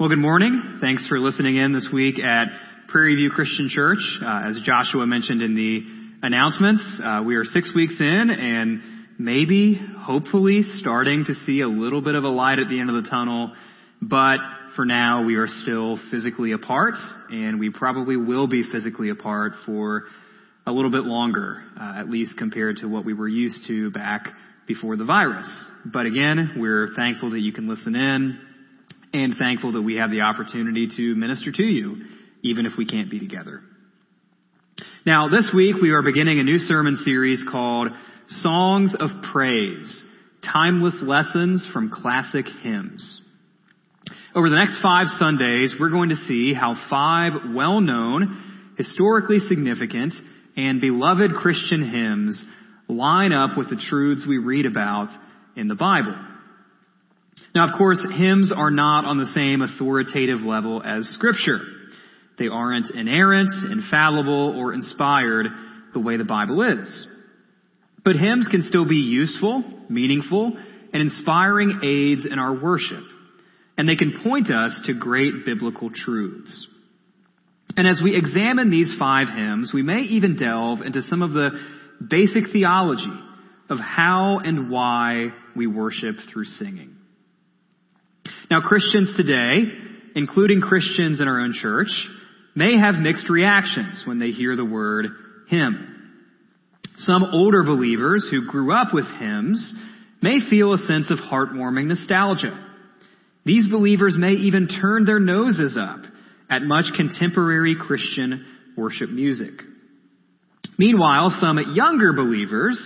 Well, 0.00 0.08
good 0.08 0.16
morning. 0.16 0.78
Thanks 0.80 1.06
for 1.08 1.20
listening 1.20 1.56
in 1.56 1.74
this 1.74 1.86
week 1.92 2.18
at 2.18 2.46
Prairie 2.88 3.16
View 3.16 3.28
Christian 3.28 3.68
Church. 3.68 3.98
Uh, 4.24 4.48
as 4.48 4.58
Joshua 4.64 5.06
mentioned 5.06 5.42
in 5.42 5.54
the 5.54 6.26
announcements, 6.26 6.82
uh, 7.04 7.22
we 7.22 7.36
are 7.36 7.44
six 7.44 7.70
weeks 7.74 7.96
in 8.00 8.30
and 8.30 8.80
maybe, 9.18 9.78
hopefully, 9.98 10.62
starting 10.78 11.26
to 11.26 11.34
see 11.44 11.60
a 11.60 11.68
little 11.68 12.00
bit 12.00 12.14
of 12.14 12.24
a 12.24 12.30
light 12.30 12.58
at 12.58 12.70
the 12.70 12.80
end 12.80 12.88
of 12.88 13.04
the 13.04 13.10
tunnel. 13.10 13.52
But 14.00 14.38
for 14.74 14.86
now, 14.86 15.24
we 15.24 15.34
are 15.34 15.48
still 15.48 15.98
physically 16.10 16.52
apart, 16.52 16.94
and 17.28 17.60
we 17.60 17.68
probably 17.68 18.16
will 18.16 18.46
be 18.46 18.64
physically 18.72 19.10
apart 19.10 19.52
for 19.66 20.04
a 20.66 20.72
little 20.72 20.90
bit 20.90 21.04
longer, 21.04 21.62
uh, 21.78 21.98
at 21.98 22.08
least 22.08 22.38
compared 22.38 22.78
to 22.78 22.86
what 22.86 23.04
we 23.04 23.12
were 23.12 23.28
used 23.28 23.66
to 23.66 23.90
back 23.90 24.28
before 24.66 24.96
the 24.96 25.04
virus. 25.04 25.46
But 25.84 26.06
again, 26.06 26.52
we're 26.56 26.94
thankful 26.96 27.32
that 27.32 27.40
you 27.40 27.52
can 27.52 27.68
listen 27.68 27.94
in 27.94 28.46
and 29.12 29.34
thankful 29.36 29.72
that 29.72 29.82
we 29.82 29.96
have 29.96 30.10
the 30.10 30.22
opportunity 30.22 30.88
to 30.96 31.14
minister 31.14 31.50
to 31.52 31.62
you, 31.62 31.96
even 32.42 32.66
if 32.66 32.72
we 32.78 32.86
can't 32.86 33.10
be 33.10 33.18
together. 33.18 33.60
Now, 35.04 35.28
this 35.28 35.50
week 35.54 35.76
we 35.80 35.90
are 35.90 36.02
beginning 36.02 36.38
a 36.38 36.44
new 36.44 36.58
sermon 36.58 36.96
series 37.04 37.42
called 37.50 37.88
Songs 38.28 38.94
of 38.98 39.10
Praise, 39.32 40.04
Timeless 40.44 41.00
Lessons 41.02 41.66
from 41.72 41.90
Classic 41.90 42.46
Hymns. 42.62 43.20
Over 44.34 44.48
the 44.48 44.56
next 44.56 44.80
five 44.80 45.06
Sundays, 45.18 45.74
we're 45.78 45.90
going 45.90 46.10
to 46.10 46.24
see 46.28 46.54
how 46.54 46.76
five 46.88 47.32
well-known, 47.52 48.74
historically 48.78 49.40
significant, 49.48 50.14
and 50.56 50.80
beloved 50.80 51.34
Christian 51.34 51.82
hymns 51.90 52.42
line 52.88 53.32
up 53.32 53.56
with 53.56 53.70
the 53.70 53.82
truths 53.88 54.24
we 54.28 54.38
read 54.38 54.66
about 54.66 55.08
in 55.56 55.68
the 55.68 55.74
Bible. 55.74 56.14
Now, 57.54 57.68
of 57.68 57.76
course, 57.76 57.98
hymns 58.16 58.52
are 58.54 58.70
not 58.70 59.04
on 59.04 59.18
the 59.18 59.32
same 59.34 59.62
authoritative 59.62 60.40
level 60.40 60.82
as 60.84 61.08
scripture. 61.08 61.58
They 62.38 62.46
aren't 62.46 62.90
inerrant, 62.90 63.50
infallible, 63.70 64.56
or 64.56 64.72
inspired 64.72 65.46
the 65.92 66.00
way 66.00 66.16
the 66.16 66.24
Bible 66.24 66.62
is. 66.62 67.06
But 68.04 68.16
hymns 68.16 68.48
can 68.50 68.62
still 68.62 68.86
be 68.86 68.96
useful, 68.96 69.64
meaningful, 69.88 70.56
and 70.92 71.02
inspiring 71.02 71.80
aids 71.84 72.26
in 72.30 72.38
our 72.38 72.54
worship. 72.54 73.02
And 73.76 73.88
they 73.88 73.96
can 73.96 74.20
point 74.22 74.50
us 74.50 74.72
to 74.86 74.94
great 74.94 75.44
biblical 75.44 75.90
truths. 75.90 76.66
And 77.76 77.86
as 77.86 78.00
we 78.02 78.16
examine 78.16 78.70
these 78.70 78.94
five 78.98 79.28
hymns, 79.28 79.72
we 79.72 79.82
may 79.82 80.00
even 80.00 80.36
delve 80.36 80.82
into 80.82 81.02
some 81.02 81.22
of 81.22 81.32
the 81.32 81.50
basic 82.08 82.52
theology 82.52 83.12
of 83.68 83.78
how 83.78 84.38
and 84.38 84.70
why 84.70 85.28
we 85.54 85.66
worship 85.66 86.16
through 86.32 86.44
singing. 86.44 86.96
Now, 88.50 88.60
Christians 88.60 89.16
today, 89.16 89.62
including 90.16 90.60
Christians 90.60 91.20
in 91.20 91.28
our 91.28 91.40
own 91.40 91.54
church, 91.54 91.90
may 92.56 92.76
have 92.76 92.96
mixed 92.96 93.30
reactions 93.30 94.02
when 94.04 94.18
they 94.18 94.32
hear 94.32 94.56
the 94.56 94.64
word 94.64 95.06
hymn. 95.48 95.86
Some 96.96 97.24
older 97.32 97.62
believers 97.62 98.26
who 98.28 98.50
grew 98.50 98.74
up 98.74 98.92
with 98.92 99.06
hymns 99.06 99.72
may 100.20 100.40
feel 100.50 100.74
a 100.74 100.78
sense 100.78 101.12
of 101.12 101.18
heartwarming 101.18 101.86
nostalgia. 101.86 102.58
These 103.44 103.68
believers 103.68 104.16
may 104.18 104.32
even 104.32 104.66
turn 104.66 105.04
their 105.04 105.20
noses 105.20 105.78
up 105.80 106.00
at 106.50 106.62
much 106.62 106.86
contemporary 106.96 107.76
Christian 107.76 108.44
worship 108.76 109.10
music. 109.10 109.52
Meanwhile, 110.76 111.38
some 111.40 111.58
younger 111.74 112.12
believers 112.12 112.76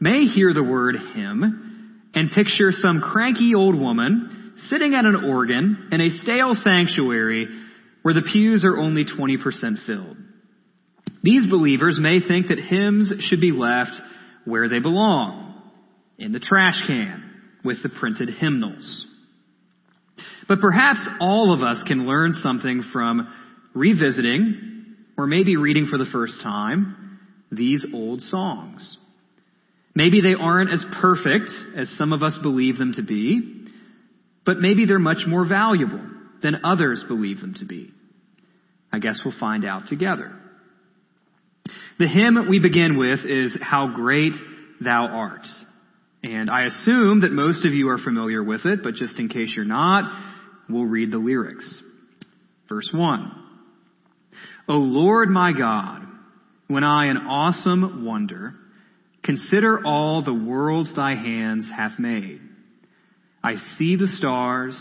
may 0.00 0.24
hear 0.26 0.52
the 0.52 0.62
word 0.62 0.96
hymn 1.14 2.00
and 2.14 2.32
picture 2.32 2.72
some 2.72 3.00
cranky 3.00 3.54
old 3.54 3.78
woman 3.78 4.33
sitting 4.70 4.94
at 4.94 5.04
an 5.04 5.24
organ 5.24 5.88
in 5.92 6.00
a 6.00 6.18
stale 6.22 6.54
sanctuary 6.54 7.46
where 8.02 8.14
the 8.14 8.28
pews 8.32 8.64
are 8.64 8.78
only 8.78 9.04
20% 9.04 9.86
filled. 9.86 10.16
These 11.22 11.46
believers 11.46 11.98
may 12.00 12.20
think 12.20 12.48
that 12.48 12.58
hymns 12.58 13.12
should 13.20 13.40
be 13.40 13.50
left 13.50 13.92
where 14.44 14.68
they 14.68 14.78
belong, 14.78 15.54
in 16.18 16.32
the 16.32 16.38
trash 16.38 16.80
can 16.86 17.22
with 17.64 17.82
the 17.82 17.88
printed 17.88 18.28
hymnals. 18.28 19.06
But 20.46 20.60
perhaps 20.60 21.08
all 21.20 21.54
of 21.54 21.62
us 21.62 21.82
can 21.86 22.06
learn 22.06 22.34
something 22.34 22.84
from 22.92 23.32
revisiting, 23.74 24.96
or 25.16 25.26
maybe 25.26 25.56
reading 25.56 25.86
for 25.86 25.96
the 25.96 26.10
first 26.12 26.42
time, 26.42 27.18
these 27.50 27.84
old 27.94 28.20
songs. 28.20 28.96
Maybe 29.94 30.20
they 30.20 30.34
aren't 30.38 30.72
as 30.72 30.84
perfect 31.00 31.50
as 31.76 31.88
some 31.96 32.12
of 32.12 32.22
us 32.22 32.38
believe 32.42 32.76
them 32.76 32.94
to 32.94 33.02
be, 33.02 33.53
but 34.44 34.60
maybe 34.60 34.86
they're 34.86 34.98
much 34.98 35.26
more 35.26 35.46
valuable 35.46 36.04
than 36.42 36.64
others 36.64 37.02
believe 37.08 37.40
them 37.40 37.54
to 37.58 37.64
be. 37.64 37.90
I 38.92 38.98
guess 38.98 39.20
we'll 39.24 39.38
find 39.38 39.64
out 39.64 39.88
together. 39.88 40.32
The 41.98 42.08
hymn 42.08 42.48
we 42.48 42.58
begin 42.58 42.98
with 42.98 43.20
is 43.24 43.56
How 43.60 43.88
Great 43.94 44.34
Thou 44.80 45.06
Art. 45.06 45.46
And 46.22 46.50
I 46.50 46.64
assume 46.64 47.20
that 47.20 47.32
most 47.32 47.64
of 47.64 47.72
you 47.72 47.88
are 47.88 47.98
familiar 47.98 48.42
with 48.42 48.64
it, 48.64 48.82
but 48.82 48.94
just 48.94 49.18
in 49.18 49.28
case 49.28 49.52
you're 49.54 49.64
not, 49.64 50.10
we'll 50.68 50.84
read 50.86 51.10
the 51.12 51.18
lyrics. 51.18 51.64
Verse 52.68 52.90
1. 52.92 53.32
O 54.68 54.74
Lord 54.74 55.28
my 55.28 55.52
God, 55.52 56.06
when 56.68 56.84
I 56.84 57.10
in 57.10 57.16
awesome 57.18 58.04
wonder 58.04 58.54
consider 59.22 59.86
all 59.86 60.22
the 60.22 60.34
worlds 60.34 60.94
thy 60.94 61.14
hands 61.14 61.68
hath 61.74 61.98
made, 61.98 62.40
I 63.44 63.56
see 63.76 63.96
the 63.96 64.08
stars. 64.08 64.74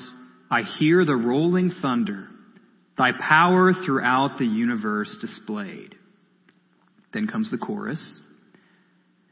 I 0.50 0.62
hear 0.79 1.03
the 1.03 1.18
rolling 1.18 1.74
thunder. 1.81 2.29
Thy 2.97 3.12
power 3.19 3.74
throughout 3.74 4.38
the 4.40 4.46
universe 4.46 5.13
displayed. 5.19 5.96
Then 7.13 7.28
comes 7.28 7.51
the 7.51 7.57
chorus. 7.57 8.01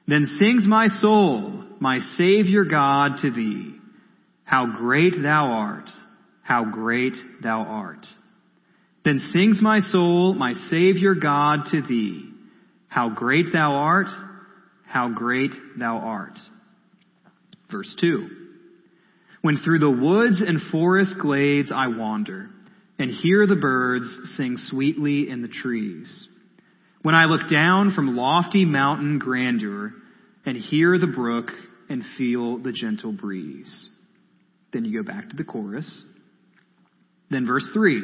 Then 0.05 0.25
sings 0.37 0.65
my 0.67 0.87
soul, 0.99 1.63
my 1.79 1.99
Savior 2.17 2.65
God, 2.65 3.21
to 3.21 3.31
thee. 3.31 3.75
How 4.43 4.65
great 4.65 5.13
thou 5.23 5.45
art. 5.45 5.89
How 6.41 6.65
great 6.65 7.13
thou 7.41 7.61
art. 7.61 8.05
Then 9.05 9.19
sings 9.31 9.61
my 9.61 9.79
soul, 9.79 10.33
my 10.33 10.53
Savior 10.69 11.15
God, 11.15 11.67
to 11.71 11.81
thee. 11.81 12.29
How 12.87 13.09
great 13.09 13.53
thou 13.53 13.75
art. 13.75 14.07
How 14.85 15.07
great 15.07 15.51
thou 15.79 15.99
art. 15.99 16.37
Verse 17.71 17.95
2 18.01 18.40
when 19.41 19.57
through 19.57 19.79
the 19.79 19.89
woods 19.89 20.41
and 20.41 20.61
forest 20.71 21.15
glades 21.19 21.71
I 21.73 21.87
wander 21.87 22.49
and 22.99 23.09
hear 23.09 23.47
the 23.47 23.55
birds 23.55 24.05
sing 24.37 24.57
sweetly 24.67 25.29
in 25.29 25.41
the 25.41 25.47
trees. 25.47 26.27
When 27.01 27.15
I 27.15 27.25
look 27.25 27.49
down 27.49 27.93
from 27.95 28.15
lofty 28.15 28.65
mountain 28.65 29.17
grandeur 29.17 29.93
and 30.45 30.55
hear 30.55 30.97
the 30.99 31.07
brook 31.07 31.49
and 31.89 32.03
feel 32.17 32.59
the 32.59 32.71
gentle 32.71 33.11
breeze. 33.11 33.87
Then 34.71 34.85
you 34.85 35.03
go 35.03 35.07
back 35.11 35.29
to 35.29 35.35
the 35.35 35.43
chorus. 35.43 36.03
Then 37.29 37.47
verse 37.47 37.67
3. 37.73 38.01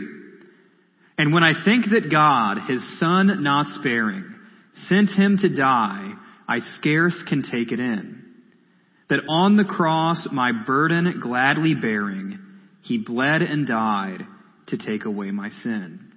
And 1.19 1.33
when 1.33 1.43
I 1.43 1.53
think 1.63 1.85
that 1.91 2.11
God, 2.11 2.57
his 2.67 2.81
son 2.99 3.43
not 3.43 3.67
sparing, 3.79 4.33
sent 4.89 5.09
him 5.09 5.37
to 5.41 5.49
die, 5.49 6.13
I 6.47 6.59
scarce 6.77 7.15
can 7.27 7.43
take 7.43 7.71
it 7.71 7.79
in 7.79 8.26
that 9.09 9.19
on 9.29 9.57
the 9.57 9.63
cross, 9.63 10.28
my 10.31 10.51
burden 10.66 11.19
gladly 11.22 11.75
bearing, 11.75 12.40
he 12.81 12.97
bled 12.97 13.41
and 13.41 13.68
died 13.68 14.25
to 14.68 14.78
take 14.78 15.06
away 15.06 15.31
my 15.31 15.50
sin. 15.63 16.12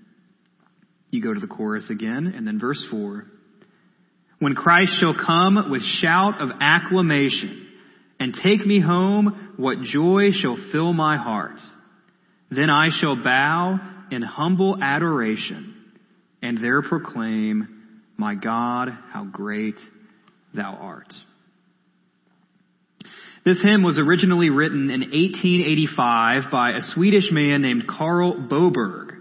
You 1.11 1.23
go 1.23 1.35
to 1.35 1.41
the 1.41 1.47
chorus 1.47 1.89
again, 1.91 2.33
and 2.37 2.47
then 2.47 2.61
verse 2.61 2.85
4. 2.91 3.27
When 4.39 4.55
Christ 4.55 4.93
shall 4.99 5.15
come 5.15 5.71
with 5.71 5.83
shout 5.83 6.41
of 6.41 6.51
acclamation 6.61 7.67
and 8.19 8.35
take 8.35 8.65
me 8.67 8.81
home, 8.81 9.55
what 9.57 9.83
joy 9.83 10.31
shall 10.33 10.57
fill 10.73 10.93
my 10.93 11.17
heart. 11.17 11.59
Then 12.51 12.71
I 12.71 12.89
shall 13.01 13.23
bow 13.23 13.79
in 14.11 14.23
humble 14.23 14.79
adoration 14.83 15.77
and 16.43 16.63
there 16.63 16.83
proclaim, 16.83 18.03
My 18.17 18.35
God, 18.35 18.89
how 19.13 19.25
great 19.25 19.77
thou 20.55 20.77
art. 20.81 21.13
This 23.45 23.63
hymn 23.63 23.83
was 23.83 23.99
originally 23.99 24.51
written 24.51 24.91
in 24.91 25.01
1885 25.01 26.51
by 26.53 26.73
a 26.73 26.83
Swedish 26.95 27.31
man 27.31 27.63
named 27.63 27.89
Carl 27.89 28.35
Boberg, 28.35 29.13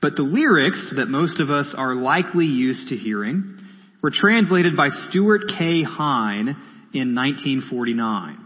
but 0.00 0.16
the 0.16 0.22
lyrics 0.22 0.92
that 0.96 1.08
most 1.08 1.38
of 1.38 1.50
us 1.50 1.74
are 1.76 1.94
likely 1.94 2.46
used 2.46 2.88
to 2.88 2.96
hearing 2.96 3.58
were 4.02 4.10
translated 4.10 4.74
by 4.74 4.88
Stuart 5.08 5.42
K. 5.58 5.82
Hine 5.82 6.48
in 6.94 7.14
1949. 7.14 8.38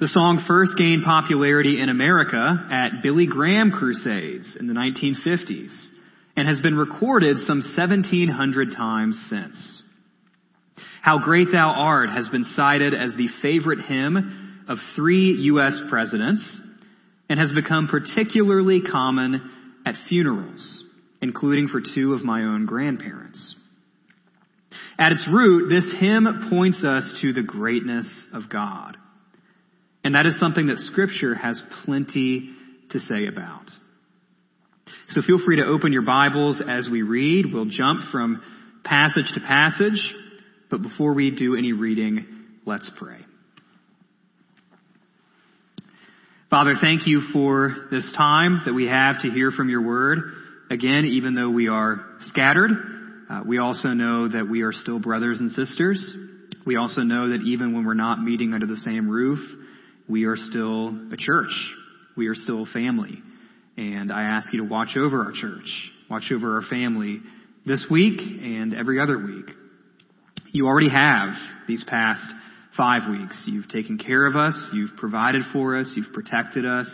The 0.00 0.08
song 0.08 0.44
first 0.48 0.72
gained 0.76 1.04
popularity 1.04 1.80
in 1.80 1.88
America 1.88 2.66
at 2.72 3.04
Billy 3.04 3.26
Graham 3.26 3.70
crusades 3.70 4.56
in 4.58 4.66
the 4.66 4.74
1950s 4.74 5.70
and 6.36 6.48
has 6.48 6.60
been 6.60 6.74
recorded 6.74 7.36
some 7.46 7.60
1700 7.60 8.72
times 8.72 9.16
since. 9.30 9.81
How 11.02 11.18
Great 11.18 11.48
Thou 11.50 11.74
Art 11.76 12.10
has 12.10 12.28
been 12.28 12.44
cited 12.54 12.94
as 12.94 13.16
the 13.16 13.26
favorite 13.42 13.80
hymn 13.86 14.64
of 14.68 14.78
three 14.94 15.32
U.S. 15.32 15.76
presidents, 15.90 16.48
and 17.28 17.40
has 17.40 17.50
become 17.50 17.88
particularly 17.88 18.80
common 18.80 19.50
at 19.84 19.96
funerals, 20.08 20.84
including 21.20 21.66
for 21.66 21.80
two 21.80 22.14
of 22.14 22.22
my 22.22 22.42
own 22.42 22.66
grandparents. 22.66 23.56
At 24.96 25.10
its 25.10 25.26
root, 25.28 25.68
this 25.68 25.92
hymn 25.98 26.48
points 26.48 26.84
us 26.84 27.12
to 27.20 27.32
the 27.32 27.42
greatness 27.42 28.06
of 28.32 28.48
God. 28.48 28.96
And 30.04 30.14
that 30.14 30.26
is 30.26 30.38
something 30.38 30.68
that 30.68 30.78
Scripture 30.78 31.34
has 31.34 31.60
plenty 31.84 32.50
to 32.90 33.00
say 33.00 33.26
about. 33.26 33.70
So 35.08 35.20
feel 35.22 35.40
free 35.44 35.56
to 35.56 35.64
open 35.66 35.92
your 35.92 36.02
Bibles 36.02 36.62
as 36.66 36.88
we 36.88 37.02
read. 37.02 37.52
We'll 37.52 37.64
jump 37.64 38.02
from 38.12 38.40
passage 38.84 39.32
to 39.34 39.40
passage, 39.40 40.14
but 40.72 40.80
before 40.80 41.12
we 41.12 41.30
do 41.30 41.54
any 41.54 41.74
reading, 41.74 42.24
let's 42.64 42.90
pray. 42.96 43.18
Father, 46.48 46.76
thank 46.80 47.06
you 47.06 47.20
for 47.30 47.76
this 47.90 48.10
time 48.16 48.62
that 48.64 48.72
we 48.72 48.86
have 48.88 49.20
to 49.20 49.30
hear 49.30 49.50
from 49.50 49.68
your 49.68 49.82
word. 49.82 50.20
Again, 50.70 51.04
even 51.04 51.34
though 51.34 51.50
we 51.50 51.68
are 51.68 52.00
scattered, 52.20 52.70
uh, 53.30 53.42
we 53.46 53.58
also 53.58 53.88
know 53.88 54.28
that 54.28 54.48
we 54.50 54.62
are 54.62 54.72
still 54.72 54.98
brothers 54.98 55.40
and 55.40 55.52
sisters. 55.52 56.16
We 56.64 56.76
also 56.76 57.02
know 57.02 57.28
that 57.28 57.42
even 57.44 57.74
when 57.74 57.84
we're 57.84 57.92
not 57.92 58.22
meeting 58.22 58.54
under 58.54 58.66
the 58.66 58.78
same 58.78 59.10
roof, 59.10 59.40
we 60.08 60.24
are 60.24 60.36
still 60.36 60.88
a 61.12 61.18
church. 61.18 61.52
We 62.16 62.28
are 62.28 62.34
still 62.34 62.62
a 62.62 62.72
family. 62.72 63.18
And 63.76 64.10
I 64.10 64.22
ask 64.22 64.50
you 64.54 64.62
to 64.62 64.66
watch 64.66 64.96
over 64.96 65.22
our 65.22 65.32
church, 65.32 65.70
watch 66.08 66.32
over 66.32 66.56
our 66.56 66.62
family 66.62 67.20
this 67.66 67.84
week 67.90 68.20
and 68.20 68.74
every 68.74 68.98
other 68.98 69.18
week. 69.18 69.50
You 70.54 70.66
already 70.66 70.90
have 70.90 71.30
these 71.66 71.82
past 71.82 72.20
five 72.76 73.08
weeks. 73.10 73.42
You've 73.46 73.68
taken 73.68 73.96
care 73.96 74.26
of 74.26 74.36
us. 74.36 74.54
You've 74.74 74.96
provided 74.98 75.44
for 75.50 75.78
us. 75.78 75.90
You've 75.96 76.12
protected 76.12 76.66
us. 76.66 76.88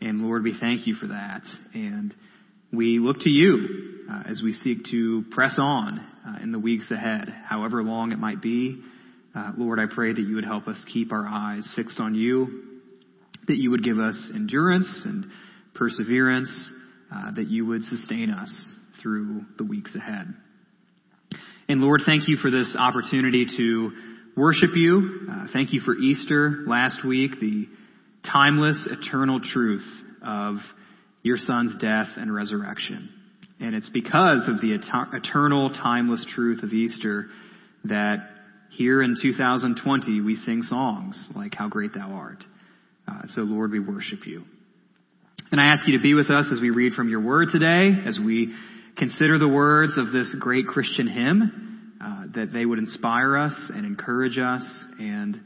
And 0.00 0.22
Lord, 0.22 0.42
we 0.42 0.56
thank 0.58 0.86
you 0.86 0.94
for 0.94 1.08
that. 1.08 1.42
And 1.74 2.14
we 2.72 2.98
look 2.98 3.20
to 3.20 3.30
you 3.30 4.06
uh, 4.10 4.22
as 4.30 4.40
we 4.42 4.54
seek 4.54 4.86
to 4.90 5.22
press 5.32 5.56
on 5.58 6.00
uh, 6.26 6.42
in 6.42 6.50
the 6.50 6.58
weeks 6.58 6.90
ahead, 6.90 7.28
however 7.44 7.82
long 7.82 8.12
it 8.12 8.18
might 8.18 8.40
be. 8.40 8.80
Uh, 9.36 9.52
Lord, 9.58 9.78
I 9.78 9.94
pray 9.94 10.14
that 10.14 10.22
you 10.22 10.36
would 10.36 10.46
help 10.46 10.66
us 10.66 10.78
keep 10.90 11.12
our 11.12 11.26
eyes 11.26 11.70
fixed 11.76 12.00
on 12.00 12.14
you, 12.14 12.62
that 13.48 13.58
you 13.58 13.70
would 13.70 13.84
give 13.84 13.98
us 13.98 14.30
endurance 14.34 15.02
and 15.04 15.26
perseverance, 15.74 16.70
uh, 17.14 17.32
that 17.32 17.48
you 17.48 17.66
would 17.66 17.84
sustain 17.84 18.30
us 18.30 18.50
through 19.02 19.42
the 19.58 19.64
weeks 19.64 19.94
ahead. 19.94 20.34
And 21.70 21.82
Lord, 21.82 22.00
thank 22.06 22.28
you 22.28 22.38
for 22.38 22.50
this 22.50 22.74
opportunity 22.78 23.44
to 23.58 23.90
worship 24.34 24.70
you. 24.74 25.28
Uh, 25.30 25.46
thank 25.52 25.74
you 25.74 25.80
for 25.80 25.94
Easter 25.94 26.64
last 26.66 27.04
week, 27.04 27.32
the 27.40 27.66
timeless, 28.24 28.88
eternal 28.90 29.38
truth 29.38 29.84
of 30.24 30.56
your 31.22 31.36
Son's 31.36 31.76
death 31.78 32.08
and 32.16 32.34
resurrection. 32.34 33.10
And 33.60 33.74
it's 33.74 33.90
because 33.90 34.48
of 34.48 34.62
the 34.62 34.72
eternal, 34.72 35.68
timeless 35.68 36.24
truth 36.34 36.62
of 36.62 36.72
Easter 36.72 37.26
that 37.84 38.16
here 38.70 39.02
in 39.02 39.16
2020 39.20 40.22
we 40.22 40.36
sing 40.36 40.62
songs 40.62 41.22
like 41.36 41.54
How 41.54 41.68
Great 41.68 41.92
Thou 41.92 42.12
Art. 42.12 42.42
Uh, 43.06 43.26
so, 43.34 43.42
Lord, 43.42 43.72
we 43.72 43.80
worship 43.80 44.20
you. 44.26 44.44
And 45.52 45.60
I 45.60 45.66
ask 45.66 45.86
you 45.86 45.98
to 45.98 46.02
be 46.02 46.14
with 46.14 46.30
us 46.30 46.46
as 46.50 46.62
we 46.62 46.70
read 46.70 46.94
from 46.94 47.10
your 47.10 47.20
word 47.20 47.48
today, 47.52 47.90
as 48.06 48.18
we 48.18 48.54
consider 48.98 49.38
the 49.38 49.48
words 49.48 49.96
of 49.96 50.12
this 50.12 50.34
great 50.38 50.66
Christian 50.66 51.06
hymn, 51.06 51.94
uh, 52.02 52.24
that 52.34 52.52
they 52.52 52.64
would 52.64 52.78
inspire 52.78 53.36
us 53.36 53.54
and 53.72 53.86
encourage 53.86 54.38
us 54.38 54.62
and 54.98 55.40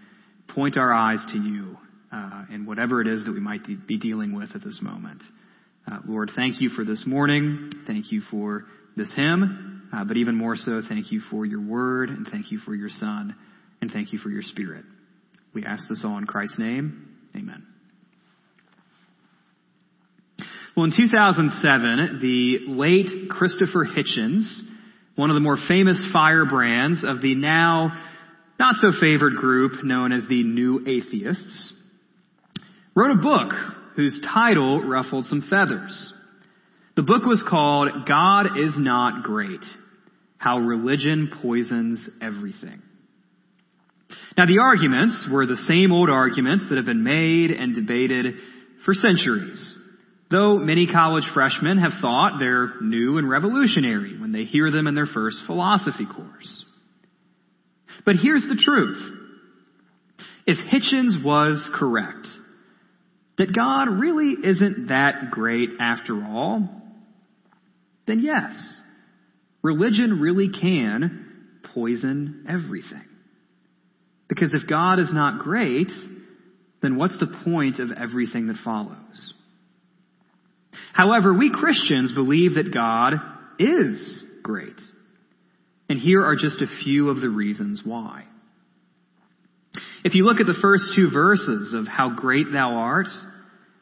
point 0.48 0.76
our 0.76 0.92
eyes 0.92 1.20
to 1.32 1.38
you 1.38 1.76
uh, 2.12 2.44
in 2.52 2.66
whatever 2.66 3.00
it 3.00 3.06
is 3.06 3.24
that 3.24 3.32
we 3.32 3.40
might 3.40 3.62
be 3.86 3.98
dealing 3.98 4.34
with 4.34 4.50
at 4.54 4.62
this 4.62 4.80
moment. 4.82 5.22
Uh, 5.90 5.98
Lord, 6.06 6.30
thank 6.36 6.60
you 6.60 6.68
for 6.70 6.84
this 6.84 7.04
morning. 7.06 7.72
Thank 7.86 8.12
you 8.12 8.22
for 8.30 8.64
this 8.96 9.12
hymn, 9.14 9.88
uh, 9.92 10.04
but 10.04 10.16
even 10.16 10.36
more 10.36 10.56
so, 10.56 10.82
thank 10.88 11.10
you 11.10 11.20
for 11.30 11.46
your 11.46 11.62
word 11.62 12.10
and 12.10 12.26
thank 12.30 12.52
you 12.52 12.58
for 12.58 12.74
your 12.74 12.90
son 12.90 13.34
and 13.80 13.90
thank 13.90 14.12
you 14.12 14.18
for 14.18 14.28
your 14.28 14.42
spirit. 14.42 14.84
We 15.54 15.64
ask 15.64 15.88
this 15.88 16.02
all 16.04 16.18
in 16.18 16.26
Christ's 16.26 16.58
name. 16.58 17.16
Amen. 17.36 17.71
Well, 20.74 20.84
in 20.86 20.92
2007, 20.96 22.20
the 22.22 22.60
late 22.72 23.28
Christopher 23.28 23.84
Hitchens, 23.84 24.48
one 25.16 25.28
of 25.28 25.34
the 25.34 25.40
more 25.40 25.58
famous 25.68 26.02
firebrands 26.14 27.04
of 27.04 27.20
the 27.20 27.34
now 27.34 27.90
not 28.58 28.76
so 28.76 28.92
favored 28.98 29.34
group 29.34 29.84
known 29.84 30.12
as 30.12 30.22
the 30.28 30.42
New 30.42 30.86
Atheists, 30.86 31.74
wrote 32.94 33.10
a 33.10 33.20
book 33.20 33.52
whose 33.96 34.18
title 34.32 34.82
ruffled 34.82 35.26
some 35.26 35.42
feathers. 35.50 36.14
The 36.96 37.02
book 37.02 37.24
was 37.26 37.42
called 37.46 38.06
God 38.08 38.58
is 38.58 38.72
Not 38.78 39.24
Great 39.24 39.64
How 40.38 40.58
Religion 40.58 41.32
Poisons 41.42 42.00
Everything. 42.22 42.80
Now, 44.38 44.46
the 44.46 44.60
arguments 44.60 45.26
were 45.30 45.44
the 45.44 45.62
same 45.68 45.92
old 45.92 46.08
arguments 46.08 46.66
that 46.70 46.76
have 46.76 46.86
been 46.86 47.04
made 47.04 47.50
and 47.50 47.74
debated 47.74 48.36
for 48.86 48.94
centuries. 48.94 49.76
Though 50.32 50.56
many 50.56 50.86
college 50.86 51.26
freshmen 51.34 51.76
have 51.76 52.00
thought 52.00 52.38
they're 52.38 52.80
new 52.80 53.18
and 53.18 53.28
revolutionary 53.28 54.18
when 54.18 54.32
they 54.32 54.44
hear 54.44 54.70
them 54.70 54.86
in 54.86 54.94
their 54.94 55.06
first 55.06 55.36
philosophy 55.46 56.06
course. 56.06 56.64
But 58.06 58.16
here's 58.16 58.42
the 58.48 58.60
truth. 58.64 58.96
If 60.46 60.56
Hitchens 60.56 61.22
was 61.22 61.70
correct, 61.74 62.26
that 63.36 63.54
God 63.54 64.00
really 64.00 64.34
isn't 64.42 64.88
that 64.88 65.30
great 65.30 65.68
after 65.78 66.24
all, 66.24 66.66
then 68.06 68.20
yes, 68.20 68.54
religion 69.60 70.18
really 70.18 70.48
can 70.48 71.50
poison 71.74 72.46
everything. 72.48 73.04
Because 74.28 74.54
if 74.54 74.66
God 74.66 74.98
is 74.98 75.10
not 75.12 75.40
great, 75.40 75.92
then 76.80 76.96
what's 76.96 77.18
the 77.18 77.38
point 77.44 77.80
of 77.80 77.90
everything 77.92 78.46
that 78.46 78.56
follows? 78.64 79.34
However, 80.92 81.32
we 81.32 81.50
Christians 81.50 82.12
believe 82.12 82.54
that 82.54 82.72
God 82.72 83.14
is 83.58 84.24
great. 84.42 84.80
And 85.88 85.98
here 85.98 86.24
are 86.24 86.36
just 86.36 86.60
a 86.62 86.84
few 86.84 87.10
of 87.10 87.20
the 87.20 87.28
reasons 87.28 87.82
why. 87.84 88.24
If 90.04 90.14
you 90.14 90.24
look 90.24 90.40
at 90.40 90.46
the 90.46 90.58
first 90.60 90.84
two 90.96 91.10
verses 91.10 91.74
of 91.74 91.86
How 91.86 92.10
Great 92.14 92.46
Thou 92.52 92.74
Art, 92.74 93.08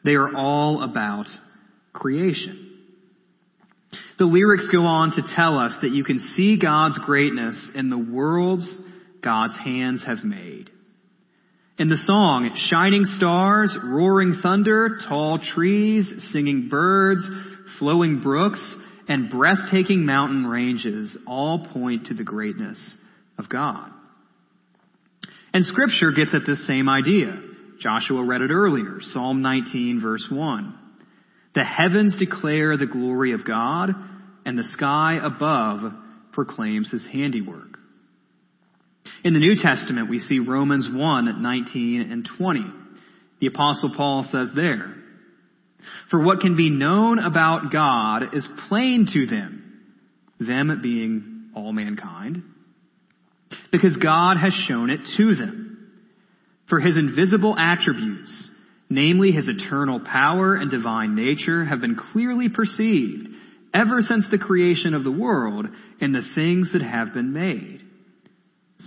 they 0.03 0.13
are 0.13 0.35
all 0.35 0.83
about 0.83 1.27
creation. 1.93 2.67
The 4.19 4.25
lyrics 4.25 4.67
go 4.71 4.83
on 4.83 5.11
to 5.11 5.23
tell 5.35 5.57
us 5.57 5.73
that 5.81 5.91
you 5.91 6.03
can 6.03 6.19
see 6.35 6.57
God's 6.57 6.97
greatness 6.99 7.55
in 7.75 7.89
the 7.89 7.97
worlds 7.97 8.77
God's 9.23 9.55
hands 9.55 10.03
have 10.05 10.23
made. 10.23 10.69
In 11.81 11.89
the 11.89 11.97
song, 11.97 12.55
shining 12.69 13.05
stars, 13.17 13.75
roaring 13.83 14.39
thunder, 14.43 14.99
tall 15.09 15.39
trees, 15.39 16.07
singing 16.31 16.67
birds, 16.69 17.27
flowing 17.79 18.21
brooks, 18.21 18.63
and 19.07 19.31
breathtaking 19.31 20.05
mountain 20.05 20.45
ranges 20.45 21.17
all 21.25 21.65
point 21.73 22.05
to 22.05 22.13
the 22.13 22.23
greatness 22.23 22.77
of 23.39 23.49
God. 23.49 23.89
And 25.55 25.65
scripture 25.65 26.11
gets 26.11 26.35
at 26.35 26.45
this 26.45 26.67
same 26.67 26.87
idea. 26.87 27.41
Joshua 27.81 28.23
read 28.23 28.41
it 28.41 28.51
earlier, 28.51 28.99
Psalm 29.01 29.41
19 29.41 30.01
verse 30.03 30.27
1. 30.29 30.75
The 31.55 31.63
heavens 31.63 32.15
declare 32.19 32.77
the 32.77 32.85
glory 32.85 33.33
of 33.33 33.43
God, 33.43 33.89
and 34.45 34.55
the 34.55 34.69
sky 34.73 35.17
above 35.19 35.93
proclaims 36.31 36.91
his 36.91 37.07
handiwork. 37.11 37.70
In 39.23 39.33
the 39.33 39.39
New 39.39 39.55
Testament, 39.55 40.09
we 40.09 40.19
see 40.19 40.39
Romans 40.39 40.89
1, 40.91 41.41
19 41.41 42.11
and 42.11 42.27
20. 42.37 42.65
The 43.39 43.47
apostle 43.47 43.93
Paul 43.95 44.27
says 44.31 44.49
there, 44.55 44.95
For 46.09 46.23
what 46.23 46.39
can 46.39 46.55
be 46.55 46.71
known 46.71 47.19
about 47.19 47.71
God 47.71 48.35
is 48.35 48.47
plain 48.67 49.07
to 49.13 49.27
them, 49.27 49.81
them 50.39 50.79
being 50.81 51.51
all 51.55 51.71
mankind, 51.71 52.43
because 53.71 53.95
God 53.97 54.37
has 54.37 54.53
shown 54.67 54.89
it 54.89 55.01
to 55.17 55.35
them. 55.35 55.67
For 56.67 56.79
his 56.79 56.97
invisible 56.97 57.55
attributes, 57.57 58.49
namely 58.89 59.31
his 59.31 59.47
eternal 59.47 59.99
power 59.99 60.55
and 60.55 60.71
divine 60.71 61.15
nature, 61.15 61.65
have 61.65 61.81
been 61.81 61.97
clearly 62.11 62.49
perceived 62.49 63.27
ever 63.73 64.01
since 64.01 64.27
the 64.31 64.37
creation 64.37 64.93
of 64.93 65.03
the 65.03 65.11
world 65.11 65.67
and 65.99 66.15
the 66.15 66.27
things 66.33 66.71
that 66.73 66.81
have 66.81 67.13
been 67.13 67.33
made. 67.33 67.81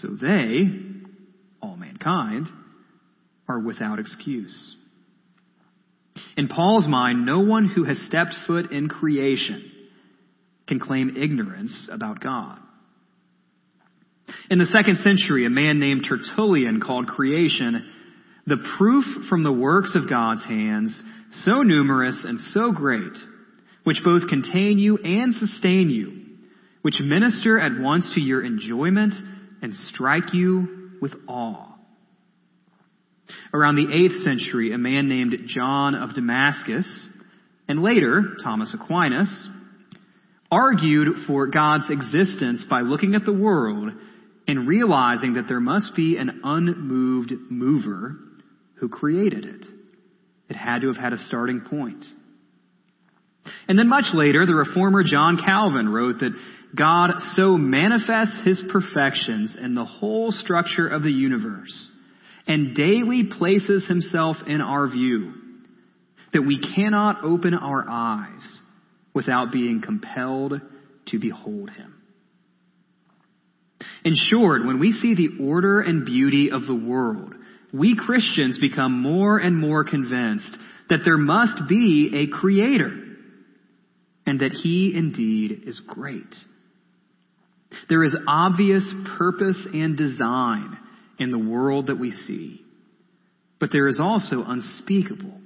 So 0.00 0.08
they, 0.08 0.68
all 1.62 1.76
mankind, 1.76 2.48
are 3.48 3.60
without 3.60 3.98
excuse. 3.98 4.76
In 6.36 6.48
Paul's 6.48 6.88
mind, 6.88 7.26
no 7.26 7.40
one 7.40 7.68
who 7.68 7.84
has 7.84 7.98
stepped 8.06 8.34
foot 8.46 8.72
in 8.72 8.88
creation 8.88 9.70
can 10.66 10.80
claim 10.80 11.16
ignorance 11.16 11.88
about 11.92 12.20
God. 12.20 12.58
In 14.50 14.58
the 14.58 14.66
second 14.66 14.98
century, 14.98 15.46
a 15.46 15.50
man 15.50 15.78
named 15.78 16.06
Tertullian 16.08 16.80
called 16.80 17.06
creation 17.06 17.90
the 18.46 18.56
proof 18.76 19.04
from 19.28 19.42
the 19.42 19.52
works 19.52 19.94
of 19.94 20.08
God's 20.08 20.44
hands, 20.44 21.02
so 21.44 21.62
numerous 21.62 22.20
and 22.24 22.38
so 22.52 22.72
great, 22.72 23.16
which 23.84 24.02
both 24.04 24.28
contain 24.28 24.78
you 24.78 24.98
and 24.98 25.34
sustain 25.34 25.88
you, 25.88 26.22
which 26.82 27.00
minister 27.00 27.58
at 27.58 27.80
once 27.80 28.10
to 28.14 28.20
your 28.20 28.44
enjoyment 28.44 29.14
and 29.64 29.74
strike 29.74 30.34
you 30.34 30.90
with 31.00 31.12
awe. 31.26 31.74
Around 33.54 33.76
the 33.76 33.86
8th 33.86 34.22
century, 34.22 34.74
a 34.74 34.78
man 34.78 35.08
named 35.08 35.34
John 35.46 35.94
of 35.94 36.14
Damascus, 36.14 36.86
and 37.66 37.82
later 37.82 38.36
Thomas 38.42 38.74
Aquinas, 38.78 39.48
argued 40.50 41.08
for 41.26 41.46
God's 41.46 41.86
existence 41.88 42.62
by 42.68 42.82
looking 42.82 43.14
at 43.14 43.24
the 43.24 43.32
world 43.32 43.90
and 44.46 44.68
realizing 44.68 45.34
that 45.34 45.48
there 45.48 45.60
must 45.60 45.96
be 45.96 46.18
an 46.18 46.42
unmoved 46.44 47.32
mover 47.48 48.16
who 48.74 48.90
created 48.90 49.46
it. 49.46 49.64
It 50.50 50.56
had 50.56 50.82
to 50.82 50.88
have 50.88 50.98
had 50.98 51.14
a 51.14 51.24
starting 51.24 51.62
point. 51.62 52.04
And 53.68 53.78
then 53.78 53.88
much 53.88 54.06
later, 54.12 54.46
the 54.46 54.54
reformer 54.54 55.02
John 55.04 55.38
Calvin 55.42 55.88
wrote 55.88 56.20
that 56.20 56.32
God 56.76 57.12
so 57.34 57.56
manifests 57.56 58.40
his 58.44 58.62
perfections 58.70 59.56
in 59.60 59.74
the 59.74 59.84
whole 59.84 60.32
structure 60.32 60.86
of 60.86 61.02
the 61.02 61.10
universe 61.10 61.88
and 62.46 62.76
daily 62.76 63.24
places 63.38 63.86
himself 63.86 64.36
in 64.46 64.60
our 64.60 64.88
view 64.88 65.32
that 66.32 66.42
we 66.42 66.60
cannot 66.74 67.24
open 67.24 67.54
our 67.54 67.86
eyes 67.88 68.42
without 69.14 69.52
being 69.52 69.80
compelled 69.80 70.60
to 71.06 71.18
behold 71.18 71.70
him. 71.70 71.94
In 74.04 74.16
short, 74.16 74.66
when 74.66 74.80
we 74.80 74.92
see 74.92 75.14
the 75.14 75.42
order 75.42 75.80
and 75.80 76.04
beauty 76.04 76.50
of 76.50 76.66
the 76.66 76.74
world, 76.74 77.34
we 77.72 77.96
Christians 77.96 78.58
become 78.58 79.00
more 79.00 79.38
and 79.38 79.56
more 79.56 79.84
convinced 79.84 80.56
that 80.90 81.00
there 81.04 81.16
must 81.16 81.68
be 81.68 82.12
a 82.14 82.36
creator 82.36 83.03
and 84.26 84.40
that 84.40 84.52
he 84.52 84.92
indeed 84.94 85.62
is 85.66 85.80
great. 85.86 86.22
There 87.88 88.04
is 88.04 88.16
obvious 88.26 88.90
purpose 89.18 89.66
and 89.72 89.96
design 89.96 90.78
in 91.18 91.30
the 91.30 91.38
world 91.38 91.88
that 91.88 91.98
we 91.98 92.12
see, 92.12 92.60
but 93.60 93.70
there 93.72 93.88
is 93.88 93.98
also 94.00 94.44
unspeakable 94.46 95.40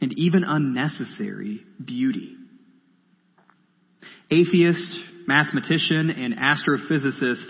and 0.00 0.12
even 0.18 0.44
unnecessary 0.44 1.64
beauty. 1.84 2.36
Atheist, 4.30 4.96
mathematician, 5.26 6.10
and 6.10 6.34
astrophysicist 6.36 7.44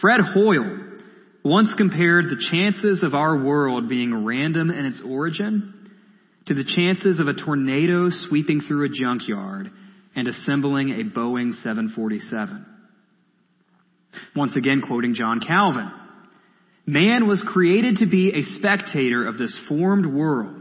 Fred 0.00 0.20
Hoyle 0.20 0.78
once 1.44 1.74
compared 1.76 2.26
the 2.26 2.44
chances 2.50 3.02
of 3.02 3.14
our 3.14 3.42
world 3.42 3.88
being 3.88 4.24
random 4.24 4.70
in 4.70 4.86
its 4.86 5.00
origin 5.04 5.90
to 6.46 6.54
the 6.54 6.64
chances 6.64 7.20
of 7.20 7.26
a 7.26 7.34
tornado 7.34 8.08
sweeping 8.10 8.60
through 8.60 8.86
a 8.86 8.88
junkyard 8.88 9.70
and 10.14 10.28
assembling 10.28 10.90
a 10.90 11.04
Boeing 11.04 11.54
747. 11.62 12.66
Once 14.36 14.56
again, 14.56 14.82
quoting 14.86 15.14
John 15.14 15.40
Calvin, 15.40 15.90
man 16.86 17.26
was 17.26 17.42
created 17.46 17.98
to 17.98 18.06
be 18.06 18.30
a 18.30 18.58
spectator 18.58 19.26
of 19.26 19.38
this 19.38 19.58
formed 19.68 20.06
world, 20.06 20.60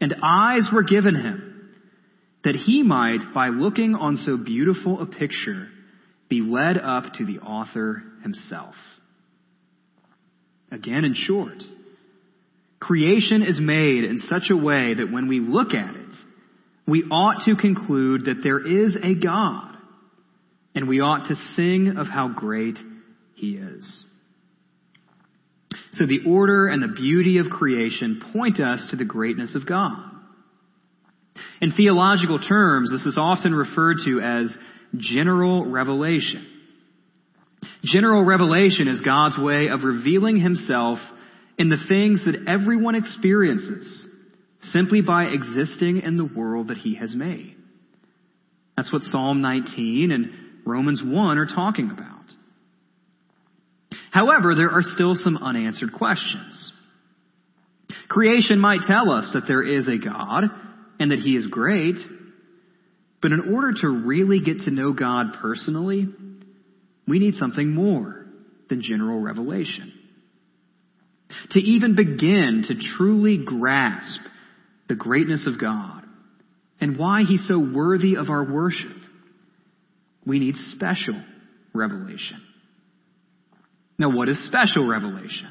and 0.00 0.14
eyes 0.22 0.68
were 0.72 0.82
given 0.82 1.14
him 1.14 1.70
that 2.44 2.56
he 2.56 2.82
might, 2.82 3.32
by 3.34 3.48
looking 3.48 3.94
on 3.94 4.16
so 4.16 4.36
beautiful 4.36 5.00
a 5.00 5.06
picture, 5.06 5.68
be 6.28 6.40
led 6.40 6.76
up 6.76 7.14
to 7.14 7.24
the 7.24 7.38
author 7.38 8.02
himself. 8.22 8.74
Again, 10.70 11.04
in 11.04 11.14
short, 11.14 11.62
creation 12.80 13.42
is 13.42 13.60
made 13.60 14.04
in 14.04 14.18
such 14.28 14.50
a 14.50 14.56
way 14.56 14.94
that 14.94 15.12
when 15.12 15.28
we 15.28 15.38
look 15.38 15.74
at 15.74 15.94
it, 15.94 16.01
we 16.86 17.04
ought 17.04 17.44
to 17.44 17.56
conclude 17.56 18.24
that 18.24 18.42
there 18.42 18.64
is 18.64 18.96
a 19.02 19.14
God, 19.14 19.76
and 20.74 20.88
we 20.88 21.00
ought 21.00 21.28
to 21.28 21.36
sing 21.54 21.94
of 21.96 22.06
how 22.06 22.28
great 22.28 22.76
he 23.34 23.52
is. 23.52 24.04
So 25.94 26.06
the 26.06 26.20
order 26.26 26.68
and 26.68 26.82
the 26.82 26.88
beauty 26.88 27.38
of 27.38 27.46
creation 27.46 28.22
point 28.32 28.60
us 28.60 28.86
to 28.90 28.96
the 28.96 29.04
greatness 29.04 29.54
of 29.54 29.66
God. 29.66 30.10
In 31.60 31.72
theological 31.72 32.38
terms, 32.40 32.90
this 32.90 33.06
is 33.06 33.18
often 33.18 33.54
referred 33.54 33.98
to 34.04 34.20
as 34.20 34.54
general 34.96 35.70
revelation. 35.70 36.46
General 37.84 38.24
revelation 38.24 38.88
is 38.88 39.00
God's 39.00 39.38
way 39.38 39.68
of 39.68 39.82
revealing 39.82 40.40
himself 40.40 40.98
in 41.58 41.68
the 41.68 41.78
things 41.88 42.24
that 42.24 42.48
everyone 42.48 42.94
experiences 42.94 44.06
simply 44.64 45.00
by 45.00 45.24
existing 45.24 46.02
in 46.04 46.16
the 46.16 46.24
world 46.24 46.68
that 46.68 46.78
he 46.78 46.94
has 46.96 47.14
made. 47.14 47.56
That's 48.76 48.92
what 48.92 49.02
Psalm 49.02 49.40
19 49.40 50.10
and 50.12 50.30
Romans 50.64 51.02
1 51.04 51.38
are 51.38 51.46
talking 51.46 51.90
about. 51.90 52.08
However, 54.10 54.54
there 54.54 54.70
are 54.70 54.82
still 54.82 55.14
some 55.14 55.36
unanswered 55.36 55.92
questions. 55.92 56.72
Creation 58.08 58.58
might 58.58 58.80
tell 58.86 59.10
us 59.10 59.30
that 59.32 59.44
there 59.48 59.62
is 59.62 59.88
a 59.88 59.98
God 59.98 60.44
and 61.00 61.10
that 61.10 61.18
he 61.18 61.34
is 61.34 61.46
great, 61.46 61.96
but 63.20 63.32
in 63.32 63.54
order 63.54 63.72
to 63.80 63.88
really 63.88 64.40
get 64.40 64.64
to 64.64 64.70
know 64.70 64.92
God 64.92 65.38
personally, 65.40 66.08
we 67.08 67.18
need 67.18 67.34
something 67.34 67.70
more 67.70 68.26
than 68.68 68.82
general 68.82 69.18
revelation. 69.18 69.92
To 71.52 71.60
even 71.60 71.94
begin 71.94 72.64
to 72.68 72.74
truly 72.96 73.38
grasp 73.38 74.20
the 74.92 74.96
greatness 74.96 75.46
of 75.46 75.58
God 75.58 76.02
and 76.78 76.98
why 76.98 77.22
He's 77.26 77.48
so 77.48 77.58
worthy 77.58 78.16
of 78.16 78.28
our 78.28 78.44
worship, 78.44 78.94
we 80.26 80.38
need 80.38 80.54
special 80.72 81.18
revelation. 81.72 82.42
Now, 83.98 84.14
what 84.14 84.28
is 84.28 84.44
special 84.46 84.86
revelation? 84.86 85.48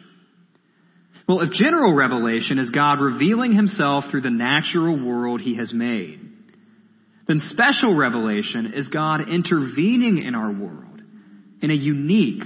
Well, 1.28 1.42
if 1.42 1.54
general 1.54 1.96
revelation 1.96 2.60
is 2.60 2.70
God 2.70 3.00
revealing 3.00 3.56
Himself 3.56 4.04
through 4.12 4.22
the 4.22 4.30
natural 4.30 5.04
world 5.04 5.42
He 5.42 5.58
has 5.58 5.74
made, 5.74 6.20
then 7.28 7.42
special 7.50 7.96
revelation 7.96 8.74
is 8.76 8.90
God 8.90 9.28
intervening 9.28 10.24
in 10.24 10.36
our 10.36 10.52
world 10.52 11.02
in 11.64 11.72
a 11.72 11.74
unique 11.74 12.44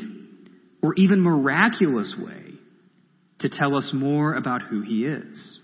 or 0.81 0.93
even 0.95 1.19
miraculous 1.19 2.15
way 2.17 2.53
to 3.39 3.49
tell 3.49 3.75
us 3.75 3.91
more 3.93 4.35
about 4.35 4.61
who 4.61 4.81
he 4.81 5.03
is. 5.03 5.59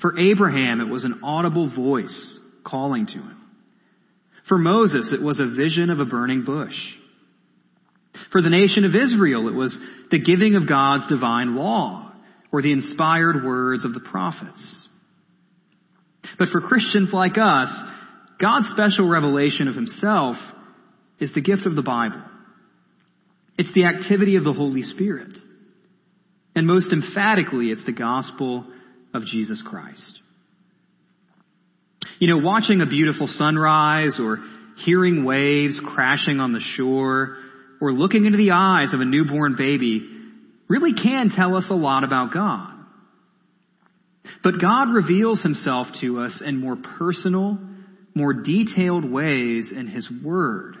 For 0.00 0.18
Abraham, 0.18 0.80
it 0.80 0.90
was 0.90 1.04
an 1.04 1.20
audible 1.22 1.68
voice 1.68 2.38
calling 2.64 3.06
to 3.06 3.14
him. 3.14 3.38
For 4.48 4.58
Moses, 4.58 5.12
it 5.12 5.22
was 5.22 5.38
a 5.38 5.54
vision 5.54 5.90
of 5.90 6.00
a 6.00 6.04
burning 6.04 6.44
bush. 6.44 6.74
For 8.32 8.42
the 8.42 8.50
nation 8.50 8.84
of 8.84 8.94
Israel, 8.94 9.48
it 9.48 9.54
was 9.54 9.78
the 10.10 10.18
giving 10.18 10.56
of 10.56 10.68
God's 10.68 11.08
divine 11.08 11.54
law 11.56 12.12
or 12.50 12.62
the 12.62 12.72
inspired 12.72 13.44
words 13.44 13.84
of 13.84 13.94
the 13.94 14.00
prophets. 14.00 14.82
But 16.38 16.48
for 16.48 16.60
Christians 16.60 17.10
like 17.12 17.36
us, 17.38 17.68
God's 18.40 18.68
special 18.70 19.08
revelation 19.08 19.68
of 19.68 19.74
himself 19.74 20.36
is 21.20 21.32
the 21.34 21.40
gift 21.40 21.66
of 21.66 21.76
the 21.76 21.82
Bible. 21.82 22.22
It's 23.56 23.72
the 23.74 23.84
activity 23.84 24.36
of 24.36 24.44
the 24.44 24.52
Holy 24.52 24.82
Spirit. 24.82 25.36
And 26.54 26.66
most 26.66 26.92
emphatically, 26.92 27.66
it's 27.66 27.84
the 27.86 27.92
gospel 27.92 28.66
of 29.14 29.24
Jesus 29.24 29.62
Christ. 29.64 30.20
You 32.18 32.28
know, 32.28 32.38
watching 32.38 32.80
a 32.80 32.86
beautiful 32.86 33.26
sunrise 33.26 34.18
or 34.20 34.38
hearing 34.84 35.24
waves 35.24 35.80
crashing 35.94 36.40
on 36.40 36.52
the 36.52 36.60
shore 36.76 37.36
or 37.80 37.92
looking 37.92 38.24
into 38.26 38.38
the 38.38 38.52
eyes 38.52 38.94
of 38.94 39.00
a 39.00 39.04
newborn 39.04 39.56
baby 39.56 40.08
really 40.68 40.94
can 40.94 41.30
tell 41.34 41.56
us 41.56 41.66
a 41.68 41.74
lot 41.74 42.04
about 42.04 42.32
God. 42.32 42.72
But 44.42 44.60
God 44.60 44.92
reveals 44.92 45.42
himself 45.42 45.88
to 46.00 46.20
us 46.20 46.42
in 46.44 46.58
more 46.58 46.76
personal, 46.98 47.58
more 48.14 48.32
detailed 48.32 49.10
ways 49.10 49.70
in 49.74 49.88
his 49.88 50.08
word 50.24 50.76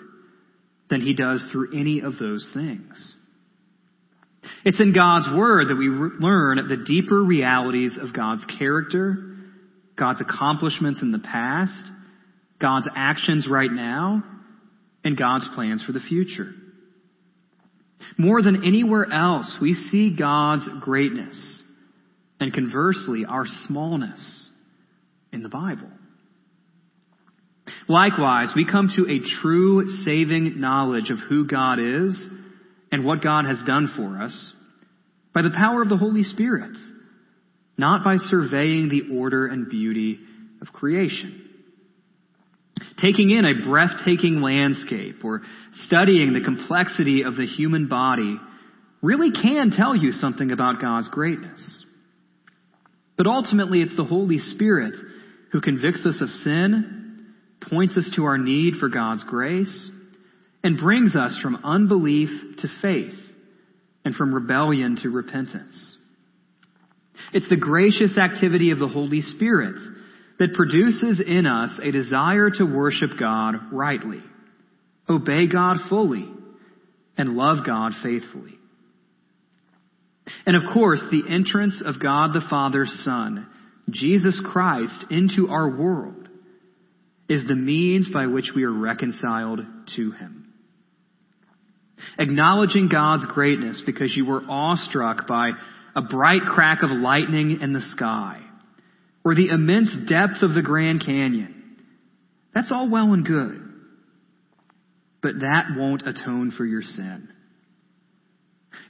than 0.90 1.00
he 1.00 1.14
does 1.14 1.44
through 1.50 1.78
any 1.78 2.00
of 2.00 2.18
those 2.18 2.48
things. 2.54 3.14
It's 4.64 4.80
in 4.80 4.92
God's 4.92 5.28
Word 5.34 5.68
that 5.68 5.76
we 5.76 5.88
re- 5.88 6.10
learn 6.18 6.68
the 6.68 6.84
deeper 6.84 7.22
realities 7.22 7.98
of 8.00 8.14
God's 8.14 8.44
character, 8.58 9.36
God's 9.96 10.20
accomplishments 10.20 11.00
in 11.02 11.12
the 11.12 11.18
past, 11.18 11.82
God's 12.60 12.88
actions 12.94 13.46
right 13.48 13.70
now, 13.70 14.22
and 15.04 15.16
God's 15.16 15.46
plans 15.54 15.82
for 15.82 15.92
the 15.92 16.00
future. 16.00 16.52
More 18.18 18.42
than 18.42 18.64
anywhere 18.64 19.10
else, 19.12 19.56
we 19.60 19.74
see 19.74 20.14
God's 20.16 20.68
greatness 20.80 21.60
and 22.40 22.52
conversely 22.52 23.24
our 23.28 23.44
smallness 23.66 24.48
in 25.32 25.42
the 25.42 25.48
Bible. 25.48 25.90
Likewise, 27.88 28.48
we 28.54 28.64
come 28.64 28.92
to 28.96 29.10
a 29.10 29.40
true 29.40 29.88
saving 30.04 30.60
knowledge 30.60 31.10
of 31.10 31.18
who 31.18 31.46
God 31.46 31.78
is 31.78 32.26
and 32.92 33.04
what 33.04 33.22
God 33.22 33.46
has 33.46 33.58
done 33.66 33.92
for 33.96 34.22
us 34.22 34.52
by 35.34 35.42
the 35.42 35.50
power 35.50 35.82
of 35.82 35.88
the 35.88 35.96
Holy 35.96 36.22
Spirit 36.22 36.76
not 37.78 38.04
by 38.04 38.16
surveying 38.18 38.88
the 38.88 39.16
order 39.16 39.46
and 39.46 39.68
beauty 39.68 40.18
of 40.60 40.68
creation. 40.68 41.48
Taking 42.98 43.30
in 43.30 43.44
a 43.44 43.66
breathtaking 43.66 44.40
landscape 44.40 45.24
or 45.24 45.42
studying 45.86 46.32
the 46.32 46.44
complexity 46.44 47.22
of 47.22 47.36
the 47.36 47.46
human 47.46 47.88
body 47.88 48.36
really 49.00 49.30
can 49.32 49.72
tell 49.76 49.96
you 49.96 50.12
something 50.12 50.52
about 50.52 50.80
God's 50.80 51.08
greatness. 51.08 51.60
But 53.16 53.26
ultimately, 53.26 53.80
it's 53.80 53.96
the 53.96 54.04
Holy 54.04 54.38
Spirit 54.38 54.94
who 55.50 55.60
convicts 55.60 56.06
us 56.06 56.20
of 56.20 56.28
sin, 56.28 57.34
points 57.68 57.96
us 57.96 58.10
to 58.16 58.24
our 58.24 58.38
need 58.38 58.74
for 58.78 58.88
God's 58.88 59.24
grace, 59.24 59.90
and 60.62 60.78
brings 60.78 61.16
us 61.16 61.38
from 61.42 61.60
unbelief 61.64 62.30
to 62.58 62.68
faith 62.80 63.18
and 64.04 64.14
from 64.14 64.34
rebellion 64.34 64.96
to 65.02 65.10
repentance. 65.10 65.96
It's 67.32 67.48
the 67.48 67.56
gracious 67.56 68.18
activity 68.18 68.70
of 68.70 68.78
the 68.78 68.88
Holy 68.88 69.22
Spirit 69.22 69.76
that 70.38 70.54
produces 70.54 71.20
in 71.24 71.46
us 71.46 71.78
a 71.82 71.90
desire 71.90 72.50
to 72.50 72.64
worship 72.64 73.10
God 73.18 73.54
rightly, 73.72 74.22
obey 75.08 75.46
God 75.46 75.78
fully, 75.88 76.28
and 77.16 77.36
love 77.36 77.64
God 77.66 77.92
faithfully. 78.02 78.54
And 80.46 80.56
of 80.56 80.72
course, 80.72 81.02
the 81.10 81.22
entrance 81.32 81.82
of 81.84 82.00
God 82.00 82.32
the 82.32 82.46
Father's 82.48 83.02
Son, 83.04 83.46
Jesus 83.90 84.40
Christ, 84.44 85.04
into 85.10 85.48
our 85.48 85.68
world 85.68 86.28
is 87.28 87.46
the 87.46 87.54
means 87.54 88.08
by 88.12 88.26
which 88.26 88.50
we 88.54 88.64
are 88.64 88.72
reconciled 88.72 89.60
to 89.96 90.12
Him. 90.12 90.41
Acknowledging 92.18 92.88
God's 92.88 93.26
greatness 93.26 93.82
because 93.84 94.14
you 94.16 94.26
were 94.26 94.42
awestruck 94.48 95.26
by 95.26 95.50
a 95.94 96.02
bright 96.02 96.42
crack 96.42 96.82
of 96.82 96.90
lightning 96.90 97.60
in 97.60 97.72
the 97.72 97.82
sky 97.92 98.40
or 99.24 99.34
the 99.34 99.48
immense 99.48 99.90
depth 100.08 100.42
of 100.42 100.54
the 100.54 100.62
Grand 100.62 101.04
Canyon. 101.04 101.76
That's 102.54 102.72
all 102.72 102.88
well 102.90 103.12
and 103.12 103.24
good. 103.24 103.60
But 105.22 105.40
that 105.40 105.66
won't 105.76 106.06
atone 106.06 106.52
for 106.56 106.64
your 106.64 106.82
sin. 106.82 107.28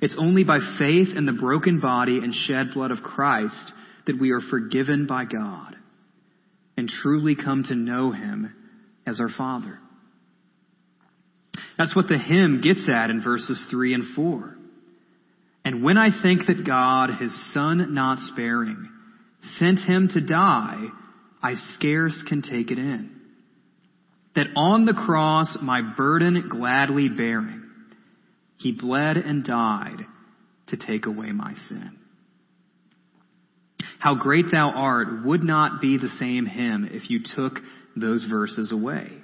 It's 0.01 0.17
only 0.19 0.43
by 0.43 0.59
faith 0.79 1.09
in 1.17 1.27
the 1.27 1.33
broken 1.33 1.81
body 1.81 2.19
and 2.19 2.35
shed 2.35 2.75
blood 2.75 2.91
of 2.91 3.03
Christ 3.03 3.73
that 4.07 4.19
we 4.19 4.31
are 4.31 4.41
forgiven 4.41 5.07
by 5.07 5.25
God 5.27 5.77
and 6.77 6.89
truly 6.89 7.37
come 7.37 7.65
to 7.65 7.75
know 7.75 8.11
Him 8.11 8.53
as 9.07 9.21
our 9.21 9.29
Father. 9.29 9.79
That's 11.83 11.97
what 11.97 12.07
the 12.07 12.17
hymn 12.17 12.61
gets 12.61 12.89
at 12.89 13.11
in 13.11 13.25
verses 13.25 13.61
3 13.69 13.95
and 13.95 14.15
4. 14.15 14.57
And 15.65 15.83
when 15.83 15.99
I 15.99 16.23
think 16.23 16.47
that 16.47 16.65
God, 16.65 17.11
His 17.21 17.33
Son 17.53 17.93
not 17.93 18.21
sparing, 18.21 18.89
sent 19.59 19.81
Him 19.81 20.09
to 20.15 20.21
die, 20.21 20.85
I 21.43 21.55
scarce 21.75 22.15
can 22.29 22.43
take 22.43 22.71
it 22.71 22.79
in. 22.79 23.11
That 24.37 24.47
on 24.55 24.85
the 24.85 24.93
cross, 24.93 25.59
my 25.61 25.83
burden 25.83 26.49
gladly 26.49 27.09
bearing, 27.09 27.65
he 28.59 28.71
bled 28.71 29.17
and 29.17 29.45
died 29.45 30.07
to 30.69 30.77
take 30.77 31.07
away 31.07 31.33
my 31.33 31.55
sin. 31.69 31.99
How 33.99 34.15
great 34.15 34.53
thou 34.53 34.71
art 34.71 35.25
would 35.25 35.43
not 35.43 35.81
be 35.81 35.99
the 35.99 36.15
same 36.21 36.47
hymn 36.47 36.89
if 36.93 37.11
you 37.11 37.23
took 37.35 37.59
those 37.97 38.25
verses 38.25 38.71
away. 38.71 39.22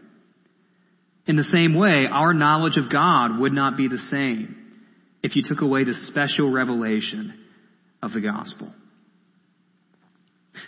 In 1.28 1.36
the 1.36 1.44
same 1.44 1.74
way, 1.74 2.06
our 2.10 2.32
knowledge 2.32 2.78
of 2.78 2.90
God 2.90 3.38
would 3.38 3.52
not 3.52 3.76
be 3.76 3.86
the 3.86 3.98
same 4.10 4.56
if 5.22 5.36
you 5.36 5.42
took 5.46 5.60
away 5.60 5.84
the 5.84 5.94
special 6.06 6.50
revelation 6.50 7.34
of 8.02 8.12
the 8.12 8.22
gospel. 8.22 8.72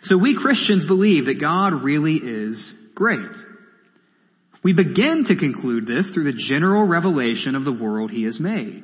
So 0.03 0.19
we 0.19 0.37
Christians 0.39 0.85
believe 0.85 1.27
that 1.27 1.41
God 1.41 1.83
really 1.83 2.17
is 2.17 2.75
great. 2.95 3.33
We 4.63 4.75
begin 4.75 5.25
to 5.29 5.37
conclude 5.37 5.87
this 5.87 6.11
through 6.13 6.31
the 6.31 6.45
general 6.49 6.87
revelation 6.87 7.55
of 7.55 7.65
the 7.65 7.73
world 7.73 8.11
he 8.11 8.25
has 8.25 8.39
made. 8.39 8.83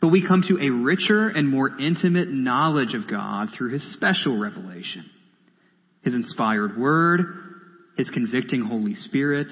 But 0.00 0.08
we 0.08 0.26
come 0.26 0.42
to 0.48 0.58
a 0.60 0.70
richer 0.70 1.28
and 1.28 1.48
more 1.48 1.78
intimate 1.78 2.28
knowledge 2.28 2.94
of 2.94 3.08
God 3.08 3.50
through 3.56 3.72
his 3.72 3.92
special 3.92 4.36
revelation. 4.36 5.08
His 6.02 6.14
inspired 6.14 6.76
word, 6.76 7.20
his 7.96 8.10
convicting 8.10 8.62
Holy 8.62 8.96
Spirit, 8.96 9.48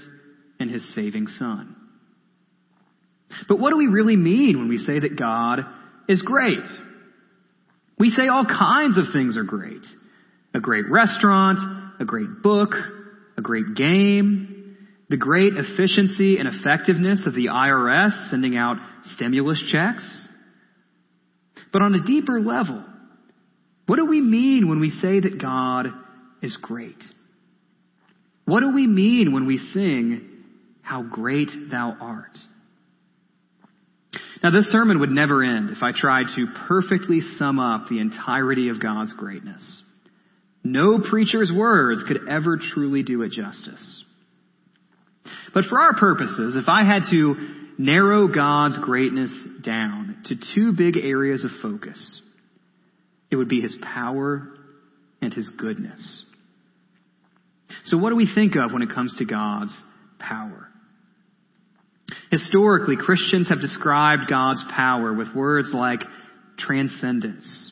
and 0.58 0.70
his 0.70 0.82
saving 0.94 1.26
Son. 1.38 1.76
But 3.48 3.58
what 3.58 3.70
do 3.70 3.76
we 3.76 3.86
really 3.86 4.16
mean 4.16 4.58
when 4.58 4.68
we 4.68 4.78
say 4.78 4.98
that 4.98 5.18
God 5.18 5.60
is 6.08 6.22
great? 6.22 6.64
We 7.98 8.10
say 8.10 8.28
all 8.28 8.44
kinds 8.44 8.98
of 8.98 9.04
things 9.12 9.36
are 9.36 9.44
great. 9.44 9.82
A 10.54 10.60
great 10.60 10.88
restaurant, 10.90 11.58
a 12.00 12.04
great 12.04 12.42
book, 12.42 12.70
a 13.36 13.42
great 13.42 13.74
game, 13.74 14.76
the 15.08 15.16
great 15.16 15.52
efficiency 15.56 16.38
and 16.38 16.48
effectiveness 16.48 17.26
of 17.26 17.34
the 17.34 17.46
IRS 17.46 18.30
sending 18.30 18.56
out 18.56 18.76
stimulus 19.14 19.62
checks. 19.70 20.04
But 21.72 21.82
on 21.82 21.94
a 21.94 22.04
deeper 22.04 22.40
level, 22.40 22.82
what 23.86 23.96
do 23.96 24.06
we 24.06 24.20
mean 24.20 24.68
when 24.68 24.80
we 24.80 24.90
say 24.90 25.20
that 25.20 25.40
God 25.40 25.88
is 26.42 26.56
great? 26.60 27.02
What 28.46 28.60
do 28.60 28.72
we 28.72 28.86
mean 28.86 29.32
when 29.32 29.46
we 29.46 29.58
sing, 29.72 30.25
How 30.86 31.02
Great 31.02 31.50
Thou 31.68 31.96
Art? 32.00 32.38
Now, 34.40 34.52
this 34.52 34.66
sermon 34.66 35.00
would 35.00 35.10
never 35.10 35.42
end 35.42 35.70
if 35.70 35.82
I 35.82 35.90
tried 35.90 36.26
to 36.36 36.46
perfectly 36.68 37.22
sum 37.38 37.58
up 37.58 37.88
the 37.88 37.98
entirety 37.98 38.68
of 38.68 38.80
God's 38.80 39.12
greatness. 39.12 39.82
No 40.62 41.00
preacher's 41.00 41.50
words 41.52 42.04
could 42.06 42.28
ever 42.28 42.56
truly 42.56 43.02
do 43.02 43.22
it 43.22 43.32
justice. 43.32 44.04
But 45.52 45.64
for 45.64 45.80
our 45.80 45.94
purposes, 45.94 46.54
if 46.54 46.68
I 46.68 46.84
had 46.84 47.02
to 47.10 47.34
narrow 47.78 48.28
God's 48.28 48.78
greatness 48.78 49.32
down 49.64 50.22
to 50.26 50.36
two 50.54 50.72
big 50.72 50.96
areas 50.96 51.44
of 51.44 51.50
focus, 51.60 51.98
it 53.32 53.34
would 53.34 53.48
be 53.48 53.60
His 53.60 53.74
power 53.82 54.50
and 55.20 55.34
His 55.34 55.48
goodness. 55.48 56.22
So 57.86 57.96
what 57.96 58.10
do 58.10 58.16
we 58.16 58.30
think 58.32 58.54
of 58.54 58.72
when 58.72 58.82
it 58.82 58.94
comes 58.94 59.16
to 59.16 59.24
God's 59.24 59.76
power? 60.20 60.68
Historically, 62.36 62.96
Christians 62.96 63.48
have 63.48 63.62
described 63.62 64.28
God's 64.28 64.62
power 64.70 65.14
with 65.14 65.34
words 65.34 65.70
like 65.72 66.00
transcendence, 66.58 67.70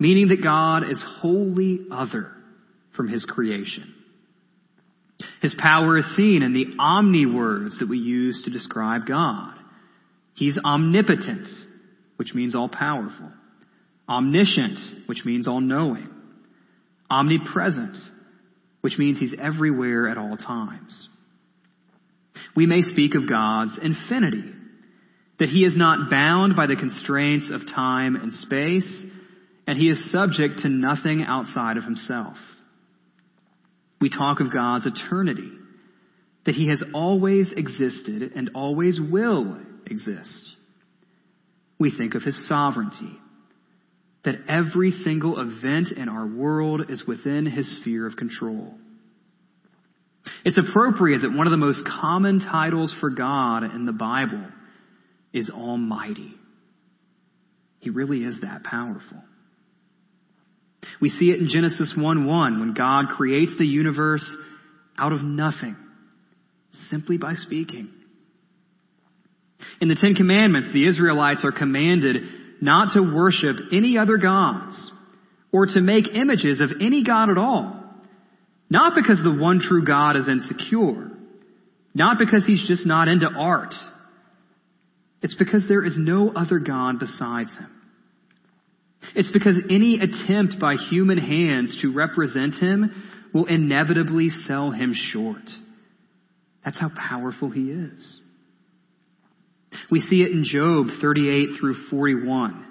meaning 0.00 0.28
that 0.28 0.42
God 0.42 0.90
is 0.90 1.00
wholly 1.20 1.86
other 1.92 2.32
from 2.96 3.08
His 3.08 3.24
creation. 3.24 3.94
His 5.40 5.54
power 5.56 5.98
is 5.98 6.16
seen 6.16 6.42
in 6.42 6.52
the 6.52 6.66
omni 6.80 7.26
words 7.26 7.78
that 7.78 7.88
we 7.88 7.98
use 7.98 8.42
to 8.44 8.50
describe 8.50 9.06
God. 9.06 9.54
He's 10.34 10.58
omnipotent, 10.58 11.46
which 12.16 12.34
means 12.34 12.56
all 12.56 12.68
powerful. 12.68 13.30
Omniscient, 14.08 14.80
which 15.06 15.24
means 15.24 15.46
all 15.46 15.60
knowing. 15.60 16.08
Omnipresent, 17.08 17.96
which 18.80 18.98
means 18.98 19.20
he's 19.20 19.34
everywhere 19.40 20.08
at 20.08 20.18
all 20.18 20.36
times. 20.36 21.08
We 22.56 22.66
may 22.66 22.82
speak 22.82 23.14
of 23.14 23.28
God's 23.28 23.78
infinity, 23.80 24.44
that 25.38 25.50
he 25.50 25.60
is 25.60 25.76
not 25.76 26.10
bound 26.10 26.56
by 26.56 26.66
the 26.66 26.76
constraints 26.76 27.50
of 27.52 27.66
time 27.66 28.16
and 28.16 28.32
space, 28.32 29.04
and 29.66 29.78
he 29.78 29.88
is 29.88 30.10
subject 30.10 30.60
to 30.62 30.68
nothing 30.68 31.22
outside 31.22 31.76
of 31.76 31.84
himself. 31.84 32.36
We 34.00 34.10
talk 34.10 34.40
of 34.40 34.52
God's 34.52 34.86
eternity, 34.86 35.50
that 36.44 36.54
He 36.54 36.68
has 36.68 36.82
always 36.94 37.52
existed 37.54 38.32
and 38.34 38.50
always 38.54 39.00
will 39.00 39.58
exist. 39.86 40.52
We 41.78 41.90
think 41.96 42.14
of 42.14 42.22
His 42.22 42.48
sovereignty, 42.48 43.18
that 44.24 44.36
every 44.48 44.92
single 44.92 45.40
event 45.40 45.88
in 45.96 46.08
our 46.08 46.26
world 46.26 46.82
is 46.88 47.04
within 47.06 47.46
His 47.46 47.80
sphere 47.80 48.06
of 48.06 48.16
control. 48.16 48.74
It's 50.46 50.58
appropriate 50.58 51.22
that 51.22 51.32
one 51.32 51.48
of 51.48 51.50
the 51.50 51.56
most 51.56 51.84
common 51.84 52.38
titles 52.38 52.94
for 53.00 53.10
God 53.10 53.64
in 53.64 53.84
the 53.84 53.92
Bible 53.92 54.46
is 55.32 55.50
Almighty. 55.50 56.34
He 57.80 57.90
really 57.90 58.20
is 58.20 58.36
that 58.42 58.62
powerful. 58.62 59.24
We 61.00 61.10
see 61.10 61.30
it 61.30 61.40
in 61.40 61.48
Genesis 61.48 61.92
1-1 61.98 62.60
when 62.60 62.74
God 62.74 63.06
creates 63.16 63.58
the 63.58 63.66
universe 63.66 64.24
out 64.96 65.12
of 65.12 65.20
nothing, 65.20 65.74
simply 66.90 67.18
by 67.18 67.34
speaking. 67.34 67.88
In 69.80 69.88
the 69.88 69.98
Ten 70.00 70.14
Commandments, 70.14 70.68
the 70.72 70.86
Israelites 70.86 71.44
are 71.44 71.50
commanded 71.50 72.18
not 72.60 72.92
to 72.92 73.02
worship 73.02 73.56
any 73.72 73.98
other 73.98 74.16
gods 74.16 74.92
or 75.50 75.66
to 75.66 75.80
make 75.80 76.14
images 76.14 76.60
of 76.60 76.70
any 76.80 77.02
God 77.02 77.30
at 77.30 77.36
all. 77.36 77.75
Not 78.68 78.94
because 78.94 79.18
the 79.22 79.34
one 79.34 79.60
true 79.60 79.84
God 79.84 80.16
is 80.16 80.28
insecure. 80.28 81.10
Not 81.94 82.18
because 82.18 82.44
he's 82.46 82.66
just 82.66 82.84
not 82.86 83.08
into 83.08 83.26
art. 83.26 83.74
It's 85.22 85.36
because 85.36 85.64
there 85.68 85.84
is 85.84 85.94
no 85.96 86.32
other 86.34 86.58
God 86.58 86.98
besides 86.98 87.50
him. 87.56 87.70
It's 89.14 89.30
because 89.30 89.56
any 89.70 90.00
attempt 90.00 90.60
by 90.60 90.74
human 90.90 91.18
hands 91.18 91.78
to 91.82 91.92
represent 91.92 92.54
him 92.54 93.30
will 93.32 93.46
inevitably 93.46 94.30
sell 94.46 94.70
him 94.70 94.94
short. 94.94 95.42
That's 96.64 96.78
how 96.78 96.90
powerful 96.90 97.50
he 97.50 97.70
is. 97.70 98.20
We 99.90 100.00
see 100.00 100.22
it 100.22 100.32
in 100.32 100.44
Job 100.44 100.88
38 101.00 101.58
through 101.60 101.88
41, 101.90 102.64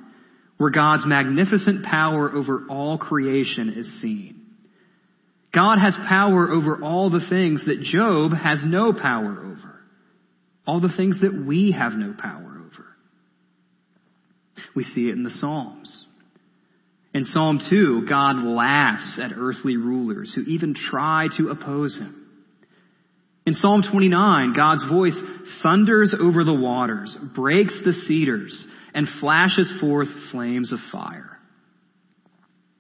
where 0.58 0.70
God's 0.70 1.06
magnificent 1.06 1.84
power 1.84 2.32
over 2.32 2.66
all 2.70 2.98
creation 2.98 3.74
is 3.78 4.02
seen. 4.02 4.35
God 5.56 5.80
has 5.80 5.96
power 6.08 6.52
over 6.52 6.84
all 6.84 7.10
the 7.10 7.26
things 7.30 7.66
that 7.66 7.82
Job 7.82 8.34
has 8.34 8.60
no 8.64 8.92
power 8.92 9.32
over. 9.32 9.80
All 10.68 10.82
the 10.82 10.94
things 10.96 11.22
that 11.22 11.34
we 11.34 11.72
have 11.72 11.94
no 11.94 12.14
power 12.20 12.60
over. 12.60 12.86
We 14.76 14.84
see 14.84 15.08
it 15.08 15.14
in 15.14 15.24
the 15.24 15.32
Psalms. 15.32 16.06
In 17.14 17.24
Psalm 17.24 17.62
2, 17.70 18.06
God 18.10 18.44
laughs 18.44 19.18
at 19.24 19.32
earthly 19.38 19.78
rulers 19.78 20.34
who 20.36 20.42
even 20.42 20.76
try 20.76 21.28
to 21.38 21.50
oppose 21.50 21.98
him. 21.98 22.28
In 23.46 23.54
Psalm 23.54 23.84
29, 23.90 24.54
God's 24.54 24.84
voice 24.90 25.18
thunders 25.64 26.14
over 26.20 26.44
the 26.44 26.54
waters, 26.54 27.18
breaks 27.36 27.78
the 27.86 27.94
cedars, 27.94 28.68
and 28.94 29.08
flashes 29.22 29.72
forth 29.80 30.10
flames 30.32 30.74
of 30.74 30.80
fire. 30.92 31.40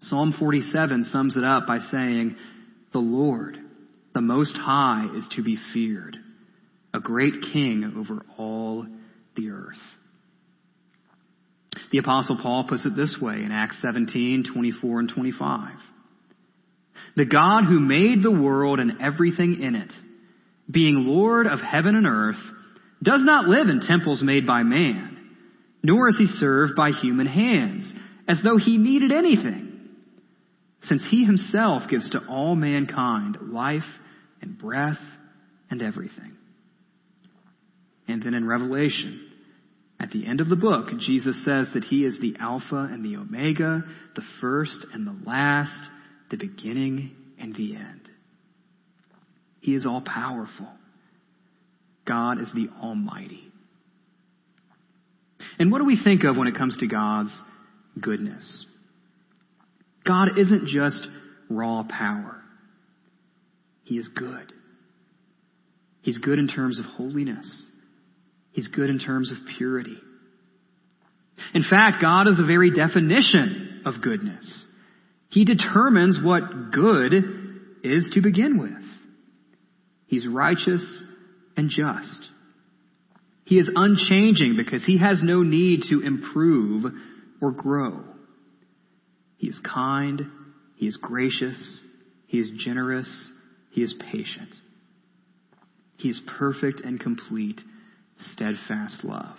Psalm 0.02 0.36
47 0.38 1.06
sums 1.06 1.38
it 1.38 1.44
up 1.44 1.66
by 1.66 1.80
saying, 1.92 2.36
The 2.96 3.00
Lord, 3.00 3.58
the 4.14 4.22
Most 4.22 4.56
High, 4.56 5.10
is 5.18 5.28
to 5.36 5.44
be 5.44 5.58
feared, 5.74 6.16
a 6.94 7.02
great 7.02 7.34
king 7.52 7.94
over 7.98 8.26
all 8.38 8.88
the 9.36 9.50
earth. 9.50 9.76
The 11.92 11.98
apostle 11.98 12.40
Paul 12.42 12.68
puts 12.70 12.86
it 12.86 12.96
this 12.96 13.18
way 13.22 13.34
in 13.34 13.52
Acts 13.52 13.82
17, 13.82 14.46
24 14.54 15.00
and 15.02 15.12
25. 15.14 15.72
The 17.18 17.26
God 17.26 17.66
who 17.66 17.82
made 17.82 18.24
the 18.24 18.32
world 18.32 18.80
and 18.80 19.02
everything 19.02 19.62
in 19.62 19.76
it, 19.76 19.92
being 20.72 21.06
Lord 21.06 21.48
of 21.48 21.60
heaven 21.60 21.96
and 21.96 22.08
earth, 22.08 22.40
does 23.04 23.20
not 23.26 23.50
live 23.50 23.68
in 23.68 23.82
temples 23.82 24.24
made 24.24 24.48
by 24.48 24.64
man, 24.64 25.36
nor 25.84 26.08
is 26.08 26.18
he 26.18 26.28
served 26.28 26.78
by 26.78 26.92
human 26.92 27.28
hands, 27.28 27.94
as 28.26 28.38
though 28.42 28.56
he 28.58 28.78
needed 28.78 29.12
anything, 29.12 29.65
since 30.88 31.02
he 31.10 31.26
himself 31.26 31.84
gives 31.90 32.10
to 32.12 32.20
all 32.30 32.56
mankind 32.56 33.38
life 33.42 33.84
and 34.42 34.58
breath 34.58 35.00
and 35.70 35.82
everything. 35.82 36.34
And 38.08 38.22
then 38.22 38.34
in 38.34 38.48
Revelation, 38.48 39.32
at 40.00 40.12
the 40.12 40.28
end 40.28 40.42
of 40.42 40.50
the 40.50 40.56
book, 40.56 40.90
Jesus 41.00 41.44
says 41.44 41.68
that 41.74 41.86
he 41.86 42.04
is 42.04 42.20
the 42.20 42.36
Alpha 42.40 42.88
and 42.92 43.04
the 43.04 43.16
Omega, 43.16 43.84
the 44.16 44.22
first 44.42 44.86
and 44.94 45.08
the 45.08 45.16
last, 45.26 45.82
the 46.30 46.38
beginning 46.38 47.16
and 47.40 47.56
the 47.56 47.76
end. 47.76 48.02
He 49.62 49.74
is 49.74 49.86
all 49.86 50.02
powerful. 50.02 50.68
God 52.06 52.40
is 52.40 52.50
the 52.54 52.70
Almighty. 52.82 53.52
And 55.58 55.72
what 55.72 55.80
do 55.80 55.86
we 55.86 56.00
think 56.02 56.24
of 56.24 56.38
when 56.38 56.48
it 56.48 56.56
comes 56.56 56.78
to 56.78 56.88
God's 56.88 57.32
goodness? 58.00 58.66
God 60.06 60.38
isn't 60.38 60.68
just 60.68 61.08
raw 61.50 61.84
power. 61.84 62.42
He 63.84 63.96
is 63.96 64.08
good. 64.08 64.54
He's 66.02 66.18
good 66.18 66.40
in 66.40 66.48
terms 66.48 66.80
of 66.80 66.86
holiness. 66.86 67.64
He's 68.52 68.68
good 68.68 68.90
in 68.90 69.00
terms 69.00 69.32
of 69.32 69.38
purity. 69.58 69.98
In 71.54 71.64
fact, 71.64 72.02
God 72.02 72.28
is 72.28 72.38
the 72.38 72.46
very 72.46 72.72
definition 72.72 73.82
of 73.86 74.02
goodness. 74.02 74.66
He 75.30 75.46
determines 75.46 76.20
what 76.22 76.72
good 76.72 77.14
is 77.84 78.10
to 78.14 78.22
begin 78.22 78.58
with. 78.58 78.84
He's 80.08 80.28
righteous 80.28 81.04
and 81.58 81.70
just. 81.70 82.30
He 83.44 83.58
is 83.58 83.70
unchanging 83.76 84.56
because 84.58 84.84
he 84.84 84.98
has 84.98 85.22
no 85.22 85.44
need 85.44 85.84
to 85.90 86.02
improve 86.02 86.86
or 87.42 87.52
grow. 87.52 88.04
He 89.38 89.48
is 89.48 89.60
kind. 89.64 90.22
He 90.76 90.88
is 90.88 90.98
gracious. 90.98 91.80
He 92.28 92.40
is 92.40 92.50
generous. 92.58 93.30
He 93.72 93.82
is 93.82 93.94
patient. 94.12 94.54
He 95.98 96.10
is 96.10 96.20
perfect 96.38 96.82
and 96.82 97.00
complete 97.00 97.60
steadfast 98.20 99.04
love. 99.04 99.38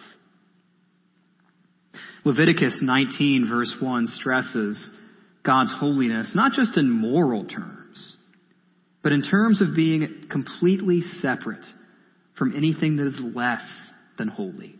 Leviticus 2.24 2.78
19 2.82 3.46
verse 3.48 3.74
1 3.80 4.06
stresses 4.08 4.90
God's 5.44 5.72
holiness 5.72 6.32
not 6.34 6.52
just 6.52 6.76
in 6.76 6.90
moral 6.90 7.44
terms, 7.46 8.16
but 9.02 9.12
in 9.12 9.22
terms 9.22 9.62
of 9.62 9.76
being 9.76 10.26
completely 10.30 11.02
separate 11.20 11.64
from 12.36 12.54
anything 12.56 12.96
that 12.96 13.06
is 13.06 13.18
less 13.34 13.62
than 14.18 14.28
holy. 14.28 14.74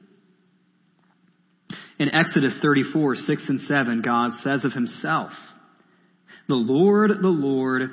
In 1.99 2.15
Exodus 2.15 2.59
34, 2.61 3.17
6 3.17 3.49
and 3.49 3.61
7, 3.61 4.03
God 4.03 4.33
says 4.43 4.65
of 4.65 4.73
himself, 4.73 5.31
The 6.49 6.55
Lord, 6.55 7.11
the 7.23 7.29
Lord, 7.29 7.91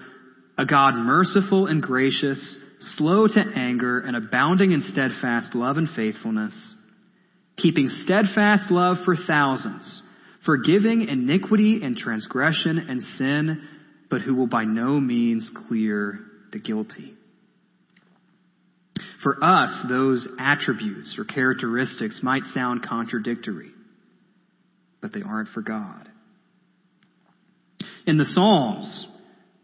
a 0.57 0.65
God 0.65 0.95
merciful 0.95 1.67
and 1.67 1.81
gracious, 1.81 2.57
slow 2.97 3.27
to 3.27 3.39
anger, 3.55 3.99
and 3.99 4.15
abounding 4.15 4.71
in 4.71 4.83
steadfast 4.91 5.55
love 5.55 5.77
and 5.77 5.89
faithfulness, 5.95 6.53
keeping 7.57 7.89
steadfast 8.03 8.69
love 8.69 8.97
for 9.05 9.15
thousands, 9.15 10.01
forgiving 10.45 11.07
iniquity 11.07 11.81
and 11.81 11.95
transgression 11.95 12.77
and 12.89 13.01
sin, 13.17 13.63
but 14.09 14.21
who 14.21 14.35
will 14.35 14.47
by 14.47 14.65
no 14.65 14.99
means 14.99 15.49
clear 15.67 16.19
the 16.51 16.59
guilty. 16.59 17.13
For 19.23 19.41
us, 19.41 19.71
those 19.87 20.27
attributes 20.37 21.15
or 21.17 21.23
characteristics 21.23 22.19
might 22.21 22.43
sound 22.53 22.85
contradictory, 22.85 23.71
but 25.03 25.13
they 25.13 25.21
aren't 25.21 25.49
for 25.49 25.61
God. 25.61 26.09
In 28.07 28.17
the 28.17 28.25
Psalms, 28.25 29.05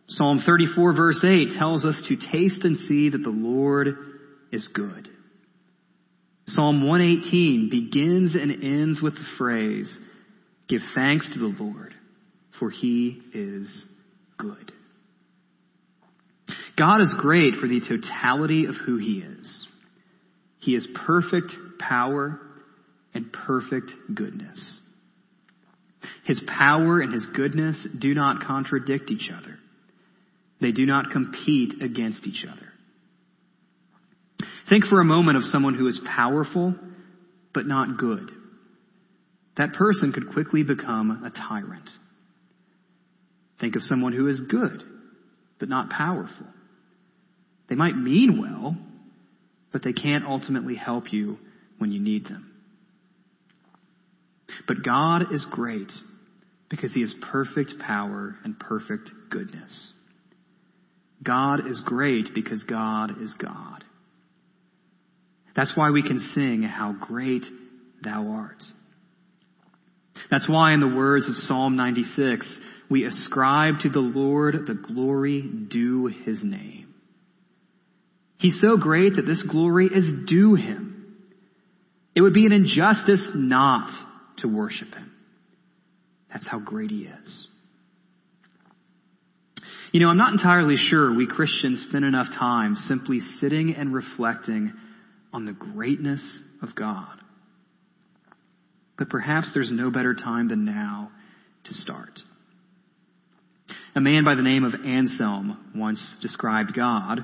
Psalm 0.10 0.44
34 0.46 0.94
verse 0.94 1.24
8 1.24 1.58
tells 1.58 1.86
us 1.86 1.96
to 2.10 2.16
taste 2.16 2.64
and 2.66 2.78
see 2.88 3.10
that 3.10 3.24
the 3.24 3.30
Lord 3.30 3.88
is 4.52 4.68
good. 4.74 5.10
Psalm 6.48 6.86
118 6.86 7.70
begins 7.70 8.36
and 8.36 8.52
ends 8.64 9.02
with 9.02 9.16
the 9.16 9.26
phrase, 9.38 9.90
give 10.68 10.82
thanks 10.94 11.30
to 11.32 11.40
the 11.40 11.64
Lord, 11.64 11.94
for 12.60 12.70
he 12.70 13.22
is 13.34 13.86
good. 14.38 14.74
God 16.78 17.02
is 17.02 17.14
great 17.18 17.56
for 17.56 17.68
the 17.68 17.82
totality 17.82 18.66
of 18.66 18.76
who 18.76 18.98
he 18.98 19.20
is. 19.20 19.68
He 20.60 20.72
is 20.72 20.88
perfect 21.06 21.54
power 21.80 22.40
and 23.14 23.32
perfect 23.32 23.92
goodness. 24.14 24.80
His 26.30 26.44
power 26.46 27.02
and 27.02 27.12
his 27.12 27.26
goodness 27.36 27.88
do 27.98 28.14
not 28.14 28.44
contradict 28.44 29.10
each 29.10 29.32
other. 29.36 29.58
They 30.62 30.72
do 30.72 30.86
not 30.86 31.10
compete 31.10 31.82
against 31.82 32.28
each 32.28 32.46
other. 32.46 32.68
Think 34.70 34.86
for 34.86 35.02
a 35.02 35.06
moment 35.06 35.38
of 35.38 35.44
someone 35.46 35.74
who 35.74 35.88
is 35.88 36.00
powerful, 36.06 36.76
but 37.52 37.66
not 37.66 37.98
good. 37.98 38.30
That 39.58 39.74
person 39.74 40.12
could 40.14 40.32
quickly 40.32 40.62
become 40.62 41.24
a 41.26 41.32
tyrant. 41.32 41.90
Think 43.60 43.76
of 43.76 43.82
someone 43.82 44.14
who 44.14 44.28
is 44.28 44.40
good, 44.40 44.84
but 45.60 45.68
not 45.68 45.90
powerful. 45.90 46.46
They 47.70 47.76
might 47.76 47.98
mean 47.98 48.40
well, 48.40 48.78
but 49.72 49.84
they 49.84 49.94
can't 49.94 50.26
ultimately 50.26 50.76
help 50.76 51.12
you 51.12 51.40
when 51.80 51.92
you 51.92 52.00
need 52.00 52.26
them. 52.26 52.52
But 54.68 54.84
God 54.84 55.34
is 55.34 55.44
great 55.50 55.90
because 56.70 56.94
he 56.94 57.02
has 57.02 57.14
perfect 57.32 57.74
power 57.80 58.36
and 58.44 58.60
perfect 58.60 59.10
goodness. 59.30 59.94
God 61.24 61.68
is 61.68 61.82
great 61.84 62.34
because 62.34 62.64
God 62.64 63.22
is 63.22 63.34
God. 63.34 63.84
That's 65.56 65.76
why 65.76 65.90
we 65.92 66.04
can 66.04 66.20
sing, 66.34 66.64
How 66.64 66.94
Great 66.94 67.44
Thou 68.04 68.30
Art. 68.30 68.64
That's 70.32 70.48
why, 70.48 70.74
in 70.74 70.80
the 70.80 70.88
words 70.88 71.28
of 71.28 71.36
Psalm 71.36 71.76
96, 71.76 72.48
we 72.90 73.04
ascribe 73.04 73.80
to 73.82 73.90
the 73.90 74.00
Lord 74.00 74.56
the 74.68 74.74
glory 74.74 75.42
due 75.42 76.08
his 76.08 76.44
name. 76.44 76.94
He's 78.38 78.60
so 78.62 78.78
great 78.78 79.16
that 79.16 79.26
this 79.26 79.44
glory 79.44 79.88
is 79.88 80.06
due 80.28 80.56
him. 80.56 81.18
It 82.16 82.22
would 82.22 82.34
be 82.34 82.46
an 82.46 82.54
injustice 82.54 83.22
not 83.36 83.90
to 84.38 84.48
worship 84.48 84.94
him. 84.94 85.09
That's 86.32 86.48
how 86.48 86.60
great 86.60 86.92
he 86.92 87.04
is. 87.04 87.48
You 89.92 90.00
know, 90.00 90.10
I'm 90.10 90.18
not 90.18 90.34
entirely 90.34 90.78
sure 90.78 91.14
we 91.14 91.26
Christians 91.26 91.86
spend 91.90 92.06
enough 92.06 92.28
time 92.38 92.76
simply 92.76 93.22
sitting 93.40 93.74
and 93.76 93.94
reflecting 93.94 94.74
on 95.34 95.46
the 95.46 95.54
greatness 95.54 96.22
of 96.62 96.76
God. 96.76 97.08
But 98.98 99.10
perhaps 99.10 99.52
there's 99.54 99.72
no 99.72 99.90
better 99.90 100.14
time 100.14 100.50
than 100.50 100.66
now 100.66 101.10
to 101.66 101.74
start. 101.74 102.22
A 103.96 104.02
man 104.02 104.24
by 104.24 104.36
the 104.36 104.44
name 104.44 104.64
of 104.64 104.74
Anselm 104.86 105.72
once 105.76 106.16
described 106.22 106.76
God 106.76 107.22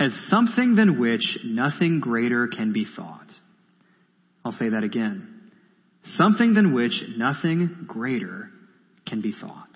as 0.00 0.12
something 0.28 0.74
than 0.74 0.98
which 0.98 1.38
nothing 1.44 2.00
greater 2.00 2.48
can 2.48 2.72
be 2.72 2.84
thought. 2.96 3.28
I'll 4.44 4.52
say 4.52 4.70
that 4.70 4.82
again. 4.82 5.33
Something 6.04 6.54
than 6.54 6.74
which 6.74 7.02
nothing 7.16 7.86
greater 7.86 8.50
can 9.06 9.20
be 9.20 9.32
thought. 9.32 9.68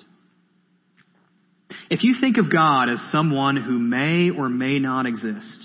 If 1.90 2.02
you 2.02 2.16
think 2.20 2.36
of 2.36 2.52
God 2.52 2.90
as 2.90 3.00
someone 3.10 3.56
who 3.56 3.78
may 3.78 4.30
or 4.30 4.48
may 4.48 4.78
not 4.78 5.06
exist, 5.06 5.58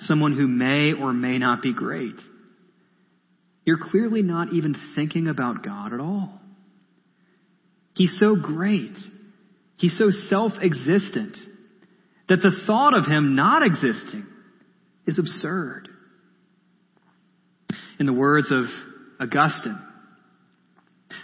someone 0.00 0.36
who 0.36 0.46
may 0.46 0.92
or 0.92 1.12
may 1.12 1.38
not 1.38 1.62
be 1.62 1.72
great, 1.72 2.16
you're 3.64 3.78
clearly 3.90 4.22
not 4.22 4.52
even 4.52 4.76
thinking 4.94 5.28
about 5.28 5.64
God 5.64 5.92
at 5.92 6.00
all. 6.00 6.40
He's 7.94 8.16
so 8.18 8.36
great. 8.36 8.96
He's 9.76 9.96
so 9.98 10.10
self-existent 10.28 11.36
that 12.28 12.42
the 12.42 12.52
thought 12.66 12.96
of 12.96 13.06
him 13.06 13.34
not 13.34 13.62
existing 13.62 14.26
is 15.06 15.18
absurd. 15.18 15.88
In 17.98 18.06
the 18.06 18.12
words 18.12 18.50
of 18.50 18.64
Augustine, 19.20 19.78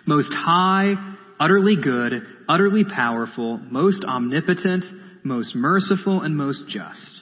most 0.07 0.33
high, 0.33 0.95
utterly 1.41 1.77
good, 1.77 2.13
utterly 2.49 2.85
powerful, 2.85 3.59
most 3.59 4.05
omnipotent, 4.05 4.85
most 5.25 5.55
merciful, 5.55 6.23
and 6.23 6.37
most 6.37 6.65
just, 6.69 7.21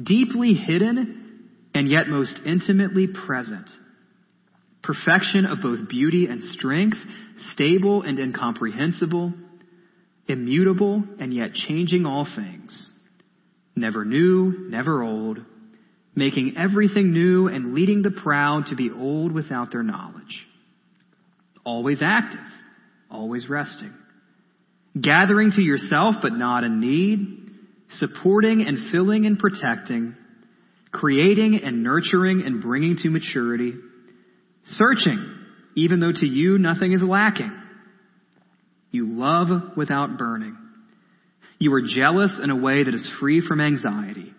deeply 0.00 0.54
hidden, 0.54 1.48
and 1.74 1.88
yet 1.88 2.08
most 2.08 2.34
intimately 2.44 3.06
present, 3.06 3.66
perfection 4.82 5.46
of 5.46 5.62
both 5.62 5.88
beauty 5.88 6.26
and 6.26 6.42
strength, 6.52 6.98
stable 7.52 8.02
and 8.02 8.18
incomprehensible, 8.18 9.32
immutable 10.28 11.02
and 11.18 11.32
yet 11.32 11.54
changing 11.54 12.04
all 12.06 12.26
things, 12.36 12.90
never 13.76 14.04
new, 14.04 14.68
never 14.70 15.02
old, 15.02 15.38
making 16.14 16.54
everything 16.56 17.12
new 17.12 17.48
and 17.48 17.74
leading 17.74 18.02
the 18.02 18.10
proud 18.10 18.66
to 18.68 18.76
be 18.76 18.90
old 18.90 19.32
without 19.32 19.70
their 19.72 19.82
knowledge. 19.82 20.46
Always 21.64 22.02
active, 22.02 22.40
always 23.10 23.48
resting. 23.48 23.92
Gathering 25.00 25.52
to 25.52 25.62
yourself 25.62 26.16
but 26.22 26.32
not 26.32 26.62
in 26.64 26.80
need, 26.80 27.50
supporting 27.98 28.66
and 28.66 28.92
filling 28.92 29.26
and 29.26 29.38
protecting, 29.38 30.14
creating 30.92 31.60
and 31.64 31.82
nurturing 31.82 32.42
and 32.46 32.62
bringing 32.62 32.96
to 32.98 33.10
maturity, 33.10 33.72
searching 34.66 35.32
even 35.76 35.98
though 35.98 36.12
to 36.12 36.26
you 36.26 36.58
nothing 36.58 36.92
is 36.92 37.02
lacking. 37.02 37.52
You 38.92 39.08
love 39.18 39.76
without 39.76 40.16
burning 40.16 40.56
you 41.58 41.72
are 41.72 41.82
jealous 41.82 42.38
in 42.42 42.50
a 42.50 42.56
way 42.56 42.84
that 42.84 42.94
is 42.94 43.08
free 43.18 43.40
from 43.40 43.60
anxiety. 43.60 44.34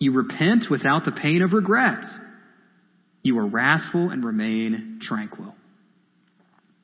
You 0.00 0.12
repent 0.12 0.64
without 0.70 1.04
the 1.04 1.12
pain 1.12 1.42
of 1.42 1.52
regret. 1.52 2.02
You 3.22 3.38
are 3.38 3.46
wrathful 3.46 4.10
and 4.10 4.24
remain 4.24 4.98
tranquil. 5.02 5.54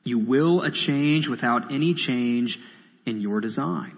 You 0.03 0.19
will 0.19 0.61
a 0.61 0.69
change 0.71 1.27
without 1.27 1.73
any 1.73 1.95
change 1.95 2.57
in 3.05 3.19
your 3.19 3.41
design. 3.41 3.97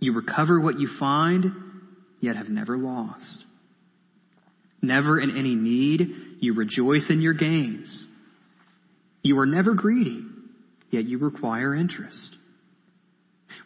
You 0.00 0.14
recover 0.14 0.58
what 0.58 0.80
you 0.80 0.88
find, 0.98 1.52
yet 2.20 2.36
have 2.36 2.48
never 2.48 2.78
lost. 2.78 3.44
Never 4.80 5.20
in 5.20 5.36
any 5.36 5.54
need, 5.54 6.08
you 6.40 6.54
rejoice 6.54 7.06
in 7.10 7.20
your 7.20 7.34
gains. 7.34 8.04
You 9.22 9.38
are 9.40 9.46
never 9.46 9.74
greedy, 9.74 10.24
yet 10.90 11.04
you 11.04 11.18
require 11.18 11.74
interest. 11.74 12.36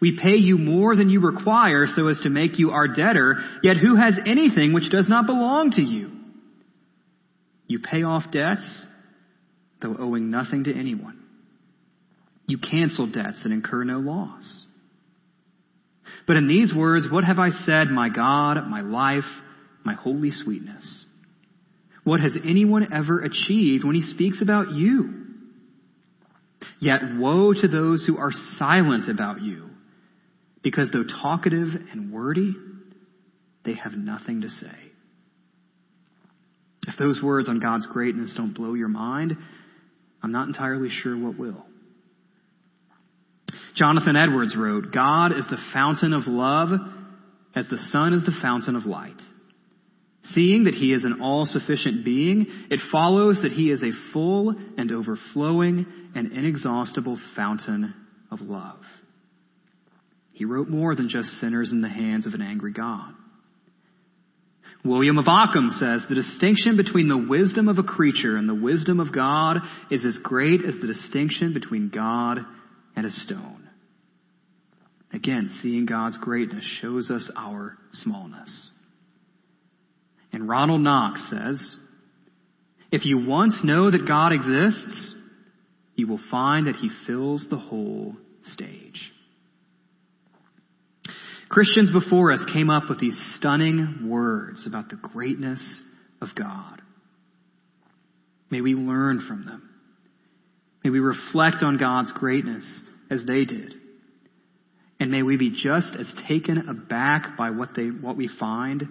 We 0.05 0.19
pay 0.23 0.37
you 0.37 0.59
more 0.59 0.95
than 0.95 1.09
you 1.09 1.21
require 1.21 1.87
so 1.87 2.09
as 2.09 2.21
to 2.25 2.29
make 2.29 2.59
you 2.59 2.73
our 2.73 2.87
debtor, 2.87 3.43
yet 3.62 3.79
who 3.79 3.97
has 3.97 4.12
anything 4.27 4.75
which 4.75 4.90
does 4.90 5.09
not 5.09 5.25
belong 5.25 5.71
to 5.71 5.81
you? 5.81 6.11
You 7.69 7.79
pay 7.79 8.03
off 8.03 8.25
debts, 8.31 8.67
though 9.81 9.97
owing 9.99 10.31
nothing 10.31 10.64
to 10.64 10.79
anyone. 10.79 11.25
You 12.47 12.59
cancel 12.59 13.07
debts 13.07 13.40
and 13.45 13.55
incur 13.55 13.85
no 13.85 13.99
loss. 13.99 14.45
But 16.27 16.37
in 16.37 16.49
these 16.49 16.75
words, 16.75 17.07
what 17.11 17.25
have 17.25 17.38
I 17.38 17.49
said, 17.64 17.88
my 17.88 18.11
God, 18.11 18.59
my 18.69 18.83
life, 18.83 19.25
my 19.87 19.95
holy 19.95 20.33
sweetness? 20.33 21.07
What 22.03 22.21
has 22.21 22.37
anyone 22.45 22.93
ever 22.93 23.23
achieved 23.23 23.87
when 23.87 23.95
he 23.95 24.03
speaks 24.03 24.43
about 24.43 24.71
you? 24.71 25.25
Yet 26.79 27.01
woe 27.17 27.55
to 27.55 27.69
those 27.69 28.05
who 28.07 28.19
are 28.19 28.33
silent 28.59 29.09
about 29.09 29.40
you 29.40 29.71
because 30.64 30.88
though 30.92 31.05
talkative 31.22 31.68
and 31.92 32.12
wordy, 32.12 32.57
they 33.64 33.74
have 33.74 33.92
nothing 33.92 34.40
to 34.40 34.48
say. 34.48 34.77
If 36.88 36.96
those 36.98 37.22
words 37.22 37.48
on 37.48 37.61
God's 37.61 37.87
greatness 37.87 38.35
don't 38.37 38.55
blow 38.55 38.74
your 38.74 38.88
mind, 38.88 39.37
I'm 40.22 40.33
not 40.33 40.48
entirely 40.48 40.88
sure 40.90 41.16
what 41.16 41.38
will. 41.38 41.64
Jonathan 43.77 44.16
Edwards 44.16 44.57
wrote, 44.57 44.92
God 44.92 45.33
is 45.33 45.46
the 45.50 45.59
fountain 45.72 46.12
of 46.12 46.27
love 46.27 46.70
as 47.55 47.66
the 47.68 47.79
sun 47.90 48.14
is 48.14 48.22
the 48.24 48.37
fountain 48.40 48.77
of 48.77 48.87
light. 48.87 49.20
Seeing 50.33 50.64
that 50.64 50.74
he 50.74 50.92
is 50.92 51.05
an 51.05 51.20
all-sufficient 51.20 52.05
being, 52.05 52.46
it 52.70 52.81
follows 52.90 53.40
that 53.42 53.53
he 53.53 53.70
is 53.70 53.83
a 53.83 54.12
full 54.12 54.55
and 54.79 54.90
overflowing 54.90 55.87
and 56.14 56.33
inexhaustible 56.33 57.18
fountain 57.37 57.92
of 58.31 58.40
love. 58.40 58.81
He 60.35 60.44
wrote 60.44 60.68
more 60.68 60.94
than 60.94 61.09
just 61.09 61.29
sinners 61.40 61.70
in 61.73 61.81
the 61.81 61.88
hands 61.88 62.27
of 62.27 62.35
an 62.35 62.42
angry 62.42 62.73
God. 62.73 63.14
William 64.85 65.16
of 65.16 65.27
Ockham 65.27 65.70
says 65.79 66.03
the 66.09 66.14
distinction 66.14 66.77
between 66.77 67.09
the 67.09 67.16
wisdom 67.16 67.68
of 67.68 67.79
a 67.79 67.83
creature 67.83 68.37
and 68.37 68.47
the 68.47 68.55
wisdom 68.55 69.01
of 69.01 69.14
God 69.14 69.59
is 69.90 70.05
as 70.05 70.18
great 70.23 70.61
as 70.61 70.75
the 70.81 70.87
distinction 70.87 71.55
between 71.55 71.88
God 71.88 72.40
and 72.94 73.07
a 73.07 73.11
stone. 73.11 73.70
Again, 75.12 75.57
seeing 75.62 75.87
God's 75.87 76.18
greatness 76.18 76.64
shows 76.83 77.11
us 77.11 77.31
our 77.37 77.79
smallness. 77.92 78.68
And 80.33 80.49
Ronald 80.49 80.81
Knox 80.81 81.23
says, 81.31 81.77
if 82.90 83.05
you 83.05 83.25
once 83.27 83.55
know 83.62 83.90
that 83.90 84.07
God 84.07 84.33
exists, 84.33 85.14
you 85.94 86.09
will 86.09 86.20
find 86.31 86.66
that 86.66 86.77
he 86.77 86.90
fills 87.07 87.47
the 87.49 87.57
whole 87.57 88.16
stage. 88.53 89.12
Christians 91.48 91.90
before 91.90 92.33
us 92.33 92.44
came 92.52 92.70
up 92.70 92.85
with 92.88 93.00
these 93.00 93.16
stunning 93.37 94.09
words 94.09 94.66
about 94.66 94.88
the 94.88 94.96
greatness 94.96 95.61
of 96.20 96.28
God. 96.35 96.80
May 98.50 98.61
we 98.61 98.74
learn 98.74 99.24
from 99.26 99.44
them. 99.44 99.68
May 100.83 100.90
we 100.90 101.00
reflect 101.00 101.62
on 101.62 101.78
God's 101.78 102.12
greatness 102.12 102.64
as 103.11 103.24
they 103.26 103.44
did. 103.44 103.74
And 105.00 105.11
may 105.11 105.22
we 105.22 105.37
be 105.37 105.50
just 105.50 105.94
as 105.98 106.07
taken 106.28 106.68
aback 106.68 107.37
by 107.37 107.50
what 107.50 107.70
they, 107.74 107.87
what 107.87 108.16
we 108.16 108.28
find 108.28 108.88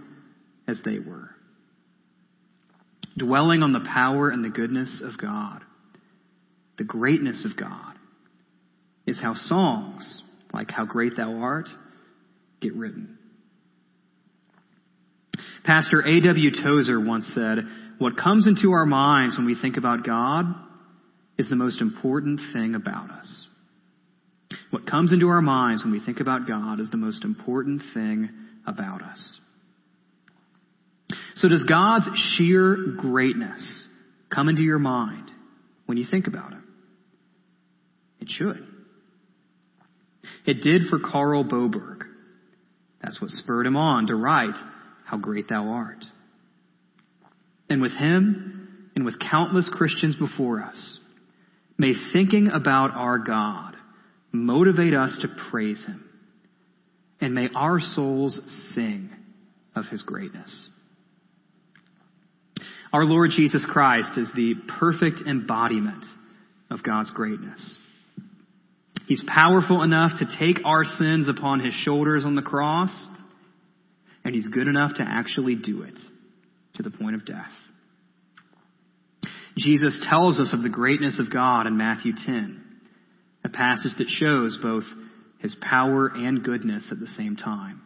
as 0.67 0.79
they 0.83 0.99
were. 0.99 1.29
Dwelling 3.17 3.61
on 3.63 3.73
the 3.73 3.87
power 3.87 4.29
and 4.29 4.43
the 4.43 4.49
goodness 4.49 5.01
of 5.03 5.17
God, 5.17 5.61
the 6.77 6.83
greatness 6.83 7.45
of 7.45 7.55
God, 7.55 7.93
is 9.05 9.19
how 9.21 9.33
songs, 9.35 10.21
like 10.53 10.71
How 10.71 10.85
Great 10.85 11.15
Thou 11.15 11.37
Art, 11.39 11.67
get 12.63 12.75
written. 12.75 13.17
Pastor 15.63 16.01
A.W. 16.01 16.51
Tozer 16.63 16.99
once 16.99 17.29
said, 17.33 17.59
What 17.97 18.17
comes 18.17 18.47
into 18.47 18.71
our 18.71 18.85
minds 18.85 19.37
when 19.37 19.45
we 19.45 19.55
think 19.59 19.77
about 19.77 20.05
God 20.05 20.45
is 21.37 21.49
the 21.49 21.55
most 21.55 21.81
important 21.81 22.41
thing 22.53 22.75
about 22.75 23.09
us. 23.11 23.45
What 24.71 24.89
comes 24.89 25.13
into 25.13 25.27
our 25.27 25.41
minds 25.41 25.83
when 25.83 25.93
we 25.93 26.03
think 26.03 26.19
about 26.19 26.47
God 26.47 26.79
is 26.79 26.89
the 26.89 26.97
most 26.97 27.23
important 27.23 27.81
thing 27.93 28.29
about 28.67 29.01
us. 29.01 29.19
So 31.35 31.47
does 31.47 31.63
God's 31.63 32.07
sheer 32.35 32.77
greatness 32.97 33.85
come 34.33 34.49
into 34.49 34.61
your 34.61 34.79
mind 34.79 35.29
when 35.85 35.97
you 35.97 36.05
think 36.09 36.27
about 36.27 36.53
it? 36.53 36.59
It 38.21 38.29
should. 38.29 38.65
It 40.45 40.61
did 40.61 40.83
for 40.89 40.99
Carl 40.99 41.43
Boberg. 41.43 42.01
That's 43.03 43.19
what 43.21 43.31
spurred 43.31 43.67
him 43.67 43.75
on 43.75 44.07
to 44.07 44.15
write, 44.15 44.55
How 45.05 45.17
Great 45.17 45.49
Thou 45.49 45.67
Art. 45.67 46.03
And 47.69 47.81
with 47.81 47.91
him 47.91 48.89
and 48.95 49.03
with 49.03 49.19
countless 49.19 49.69
Christians 49.71 50.15
before 50.15 50.61
us, 50.61 50.99
may 51.77 51.93
thinking 52.13 52.47
about 52.47 52.91
our 52.91 53.17
God 53.17 53.75
motivate 54.31 54.93
us 54.93 55.17
to 55.21 55.27
praise 55.51 55.83
him. 55.85 56.05
And 57.19 57.33
may 57.33 57.49
our 57.55 57.79
souls 57.79 58.39
sing 58.73 59.09
of 59.75 59.85
his 59.85 60.01
greatness. 60.01 60.67
Our 62.91 63.05
Lord 63.05 63.31
Jesus 63.35 63.65
Christ 63.69 64.17
is 64.17 64.29
the 64.35 64.53
perfect 64.79 65.21
embodiment 65.27 66.03
of 66.69 66.83
God's 66.83 67.11
greatness. 67.11 67.77
He's 69.07 69.23
powerful 69.27 69.83
enough 69.83 70.19
to 70.19 70.37
take 70.39 70.65
our 70.65 70.85
sins 70.85 71.27
upon 71.27 71.59
his 71.59 71.73
shoulders 71.73 72.25
on 72.25 72.35
the 72.35 72.41
cross, 72.41 72.91
and 74.23 74.33
he's 74.33 74.47
good 74.47 74.67
enough 74.67 74.95
to 74.95 75.03
actually 75.05 75.55
do 75.55 75.83
it 75.83 75.97
to 76.75 76.83
the 76.83 76.91
point 76.91 77.15
of 77.15 77.25
death. 77.25 77.51
Jesus 79.57 79.99
tells 80.09 80.39
us 80.39 80.53
of 80.53 80.63
the 80.63 80.69
greatness 80.69 81.19
of 81.19 81.31
God 81.31 81.67
in 81.67 81.77
Matthew 81.77 82.13
10, 82.25 82.63
a 83.43 83.49
passage 83.49 83.91
that 83.97 84.07
shows 84.07 84.57
both 84.61 84.85
his 85.39 85.55
power 85.61 86.07
and 86.07 86.43
goodness 86.43 86.85
at 86.89 86.99
the 86.99 87.07
same 87.07 87.35
time. 87.35 87.81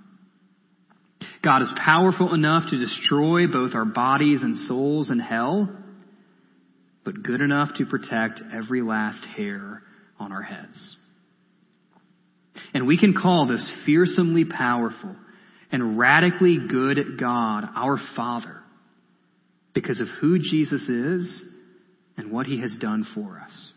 God 1.43 1.61
is 1.61 1.71
powerful 1.83 2.33
enough 2.33 2.69
to 2.69 2.77
destroy 2.77 3.47
both 3.47 3.73
our 3.73 3.85
bodies 3.85 4.43
and 4.43 4.55
souls 4.67 5.09
in 5.09 5.19
hell, 5.19 5.67
but 7.03 7.23
good 7.23 7.41
enough 7.41 7.69
to 7.77 7.85
protect 7.85 8.41
every 8.53 8.81
last 8.81 9.23
hair 9.35 9.81
on 10.19 10.31
our 10.31 10.41
heads. 10.41 10.95
And 12.73 12.87
we 12.87 12.97
can 12.97 13.13
call 13.13 13.47
this 13.47 13.69
fearsomely 13.85 14.45
powerful 14.45 15.15
and 15.71 15.97
radically 15.97 16.57
good 16.69 17.19
God 17.19 17.65
our 17.75 17.99
Father 18.15 18.61
because 19.73 19.99
of 19.99 20.07
who 20.21 20.39
Jesus 20.39 20.81
is 20.87 21.41
and 22.17 22.31
what 22.31 22.47
he 22.47 22.59
has 22.61 22.75
done 22.79 23.05
for 23.13 23.39
us. 23.39 23.71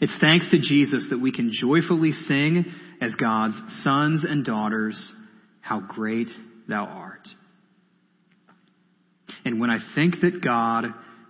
It's 0.00 0.16
thanks 0.20 0.50
to 0.50 0.58
Jesus 0.58 1.06
that 1.10 1.20
we 1.20 1.32
can 1.32 1.52
joyfully 1.52 2.12
sing 2.12 2.64
as 3.00 3.14
God's 3.16 3.60
sons 3.82 4.24
and 4.24 4.44
daughters, 4.44 5.12
How 5.60 5.80
great 5.80 6.28
thou 6.68 6.84
art. 6.84 7.28
And 9.44 9.60
when 9.60 9.70
I 9.70 9.78
think 9.94 10.20
that 10.22 10.42
God, 10.42 10.86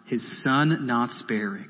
his 0.07 0.25
son 0.43 0.87
not 0.87 1.11
sparing, 1.19 1.69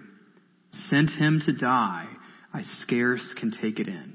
sent 0.91 1.11
him 1.11 1.41
to 1.47 1.53
die, 1.53 2.07
I 2.53 2.63
scarce 2.83 3.35
can 3.39 3.51
take 3.51 3.79
it 3.79 3.89
in. 3.89 4.14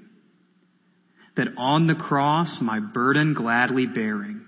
That 1.39 1.56
on 1.56 1.88
the 1.88 1.95
cross, 1.95 2.58
my 2.62 2.82
burden 2.82 3.34
gladly 3.34 3.86
bearing, 3.86 4.41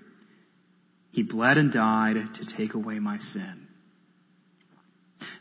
he 1.14 1.24
bled 1.24 1.58
and 1.58 1.72
died 1.72 2.16
to 2.36 2.58
take 2.58 2.74
away 2.74 3.00
my 3.00 3.18
sin. 3.18 3.68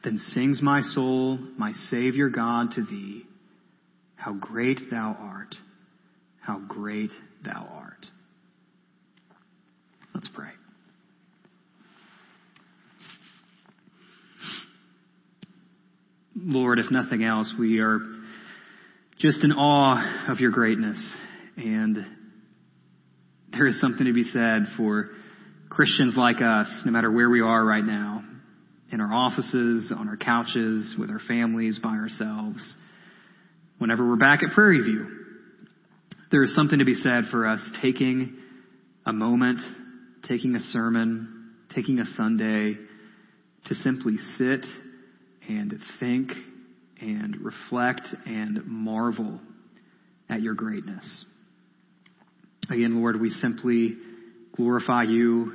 Then 0.05 0.21
sings 0.33 0.63
my 0.63 0.81
soul, 0.81 1.41
my 1.59 1.73
Savior 1.91 2.29
God, 2.29 2.75
to 2.77 2.85
thee, 2.85 3.25
How 4.15 4.33
great 4.33 4.93
thou 4.93 5.17
art! 5.19 5.57
How 6.41 6.61
great 6.61 7.11
thou 7.45 7.69
art! 7.69 8.07
Let's 10.15 10.29
pray. 10.33 10.53
Lord, 16.37 16.79
if 16.79 16.93
nothing 16.93 17.25
else, 17.25 17.53
we 17.59 17.81
are 17.81 17.99
just 19.19 19.43
in 19.43 19.51
awe 19.51 20.31
of 20.31 20.39
your 20.39 20.53
greatness. 20.53 21.13
And 21.61 22.07
there 23.53 23.67
is 23.67 23.79
something 23.81 24.07
to 24.07 24.15
be 24.15 24.25
said 24.25 24.67
for 24.79 25.11
Christians 25.69 26.15
like 26.17 26.37
us, 26.43 26.69
no 26.87 26.93
matter 26.93 27.11
where 27.11 27.29
we 27.29 27.43
are 27.43 27.63
right 27.63 27.85
now, 27.85 28.25
in 28.91 29.01
our 29.01 29.13
offices, 29.13 29.93
on 29.95 30.09
our 30.09 30.17
couches, 30.17 30.95
with 30.99 31.11
our 31.11 31.21
families, 31.29 31.79
by 31.79 31.91
ourselves, 31.91 32.75
whenever 33.79 34.09
we're 34.09 34.17
back 34.17 34.43
at 34.43 34.55
Prairie 34.55 34.83
View. 34.83 35.07
There 36.31 36.43
is 36.45 36.55
something 36.55 36.79
to 36.79 36.85
be 36.87 36.95
said 36.95 37.25
for 37.31 37.47
us 37.47 37.61
taking 37.83 38.39
a 39.05 39.13
moment, 39.13 39.59
taking 40.27 40.57
a 40.57 40.61
sermon, 40.61 41.51
taking 41.75 42.01
a 42.01 42.07
Sunday 42.17 42.79
to 43.67 43.75
simply 43.75 44.17
sit 44.39 44.65
and 45.49 45.75
think 45.99 46.31
and 47.01 47.37
reflect 47.41 48.09
and 48.25 48.67
marvel 48.67 49.41
at 50.31 50.41
your 50.41 50.55
greatness. 50.55 51.25
Again, 52.71 53.01
Lord, 53.01 53.21
we 53.21 53.31
simply 53.31 53.97
glorify 54.57 55.03
you. 55.03 55.53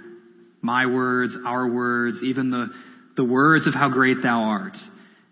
My 0.62 0.86
words, 0.86 1.36
our 1.46 1.68
words, 1.68 2.18
even 2.24 2.50
the 2.50 2.68
the 3.16 3.24
words 3.24 3.66
of 3.66 3.74
how 3.74 3.90
great 3.90 4.18
thou 4.22 4.42
art 4.44 4.78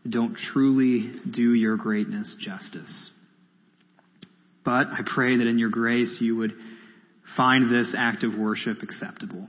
don't 0.10 0.38
truly 0.54 1.12
do 1.30 1.54
your 1.54 1.78
greatness 1.78 2.34
justice. 2.40 3.10
But 4.64 4.88
I 4.88 5.02
pray 5.06 5.38
that 5.38 5.48
in 5.48 5.60
your 5.60 5.70
grace 5.70 6.18
you 6.22 6.38
would 6.38 6.54
find 7.36 7.70
this 7.70 7.94
act 7.98 8.24
of 8.24 8.38
worship 8.38 8.82
acceptable. 8.82 9.48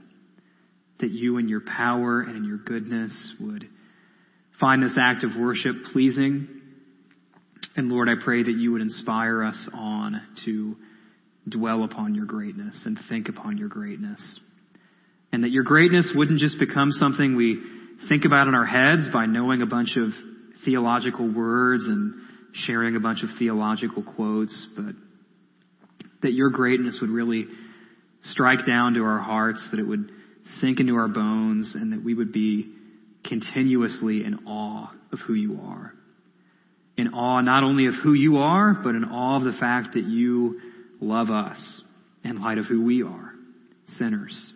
That 0.99 1.11
you 1.11 1.37
in 1.37 1.47
your 1.47 1.61
power 1.61 2.21
and 2.21 2.35
in 2.35 2.45
your 2.45 2.57
goodness 2.57 3.13
would 3.39 3.67
find 4.59 4.83
this 4.83 4.97
act 4.99 5.23
of 5.23 5.31
worship 5.37 5.75
pleasing. 5.91 6.47
And 7.75 7.89
Lord, 7.89 8.09
I 8.09 8.21
pray 8.23 8.43
that 8.43 8.51
you 8.51 8.71
would 8.73 8.81
inspire 8.81 9.43
us 9.43 9.69
on 9.73 10.21
to 10.45 10.75
dwell 11.47 11.83
upon 11.83 12.15
your 12.15 12.25
greatness 12.25 12.81
and 12.85 12.99
think 13.09 13.29
upon 13.29 13.57
your 13.57 13.69
greatness. 13.69 14.21
And 15.31 15.43
that 15.43 15.51
your 15.51 15.63
greatness 15.63 16.11
wouldn't 16.15 16.39
just 16.39 16.57
become 16.59 16.91
something 16.91 17.35
we 17.35 17.61
think 18.09 18.25
about 18.25 18.47
in 18.47 18.55
our 18.55 18.65
heads 18.65 19.09
by 19.11 19.25
knowing 19.25 19.61
a 19.61 19.65
bunch 19.65 19.95
of 19.97 20.09
theological 20.63 21.31
words 21.31 21.85
and 21.85 22.13
sharing 22.53 22.95
a 22.95 22.99
bunch 22.99 23.23
of 23.23 23.29
theological 23.37 24.01
quotes, 24.01 24.67
but 24.75 24.95
that 26.21 26.33
your 26.33 26.49
greatness 26.49 26.97
would 27.01 27.09
really 27.09 27.45
strike 28.31 28.65
down 28.65 28.93
to 28.93 29.03
our 29.03 29.19
hearts, 29.19 29.59
that 29.71 29.79
it 29.79 29.87
would 29.87 30.11
sink 30.59 30.79
into 30.79 30.95
our 30.95 31.07
bones, 31.07 31.75
and 31.75 31.93
that 31.93 32.03
we 32.03 32.13
would 32.13 32.31
be 32.31 32.71
continuously 33.23 34.23
in 34.23 34.47
awe 34.47 34.91
of 35.11 35.19
who 35.19 35.33
you 35.33 35.59
are. 35.63 35.93
In 36.97 37.13
awe 37.13 37.41
not 37.41 37.63
only 37.63 37.87
of 37.87 37.93
who 38.01 38.13
you 38.13 38.37
are, 38.37 38.73
but 38.73 38.95
in 38.95 39.03
awe 39.03 39.37
of 39.37 39.43
the 39.43 39.57
fact 39.59 39.95
that 39.95 40.05
you 40.05 40.61
love 41.01 41.29
us 41.29 41.57
in 42.23 42.41
light 42.41 42.57
of 42.57 42.65
who 42.65 42.83
we 42.83 43.03
are, 43.03 43.31
sinners. 43.97 44.51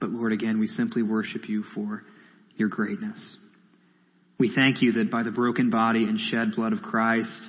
But 0.00 0.10
Lord, 0.10 0.32
again, 0.32 0.58
we 0.60 0.66
simply 0.66 1.02
worship 1.02 1.48
you 1.48 1.64
for 1.74 2.02
your 2.56 2.68
greatness. 2.68 3.36
We 4.38 4.52
thank 4.54 4.82
you 4.82 4.92
that 4.92 5.10
by 5.10 5.22
the 5.22 5.30
broken 5.30 5.70
body 5.70 6.04
and 6.04 6.18
shed 6.18 6.56
blood 6.56 6.72
of 6.72 6.82
Christ, 6.82 7.42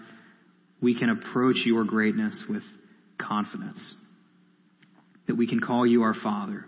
we 0.82 0.98
can 0.98 1.10
approach 1.10 1.58
your 1.66 1.86
greatness 1.86 2.44
with 2.50 2.64
confidence. 3.18 3.80
That 5.28 5.36
we 5.36 5.48
can 5.48 5.60
call 5.60 5.86
you 5.86 6.04
our 6.04 6.16
Father. 6.16 6.66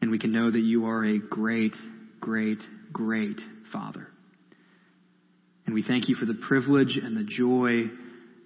And 0.00 0.10
we 0.12 0.18
can 0.18 0.30
know 0.30 0.50
that 0.50 0.60
you 0.60 0.86
are 0.86 1.04
a 1.04 1.18
great, 1.18 1.74
great, 2.20 2.58
great 2.92 3.40
Father. 3.72 4.06
And 5.66 5.74
we 5.74 5.82
thank 5.82 6.08
you 6.08 6.14
for 6.14 6.26
the 6.26 6.38
privilege 6.46 6.98
and 7.02 7.16
the 7.16 7.28
joy 7.28 7.90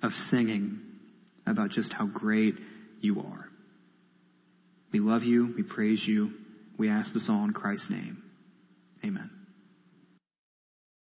of 0.03 0.13
singing 0.31 0.81
about 1.47 1.71
just 1.71 1.93
how 1.93 2.07
great 2.07 2.55
you 3.01 3.21
are. 3.21 3.49
We 4.93 5.01
love 5.01 5.23
you. 5.23 5.53
We 5.57 5.63
praise 5.63 6.03
you. 6.07 6.31
We 6.79 6.89
ask 6.89 7.13
this 7.13 7.29
all 7.31 7.45
in 7.45 7.53
Christ's 7.53 7.91
name. 7.91 8.23
Amen. 9.05 9.31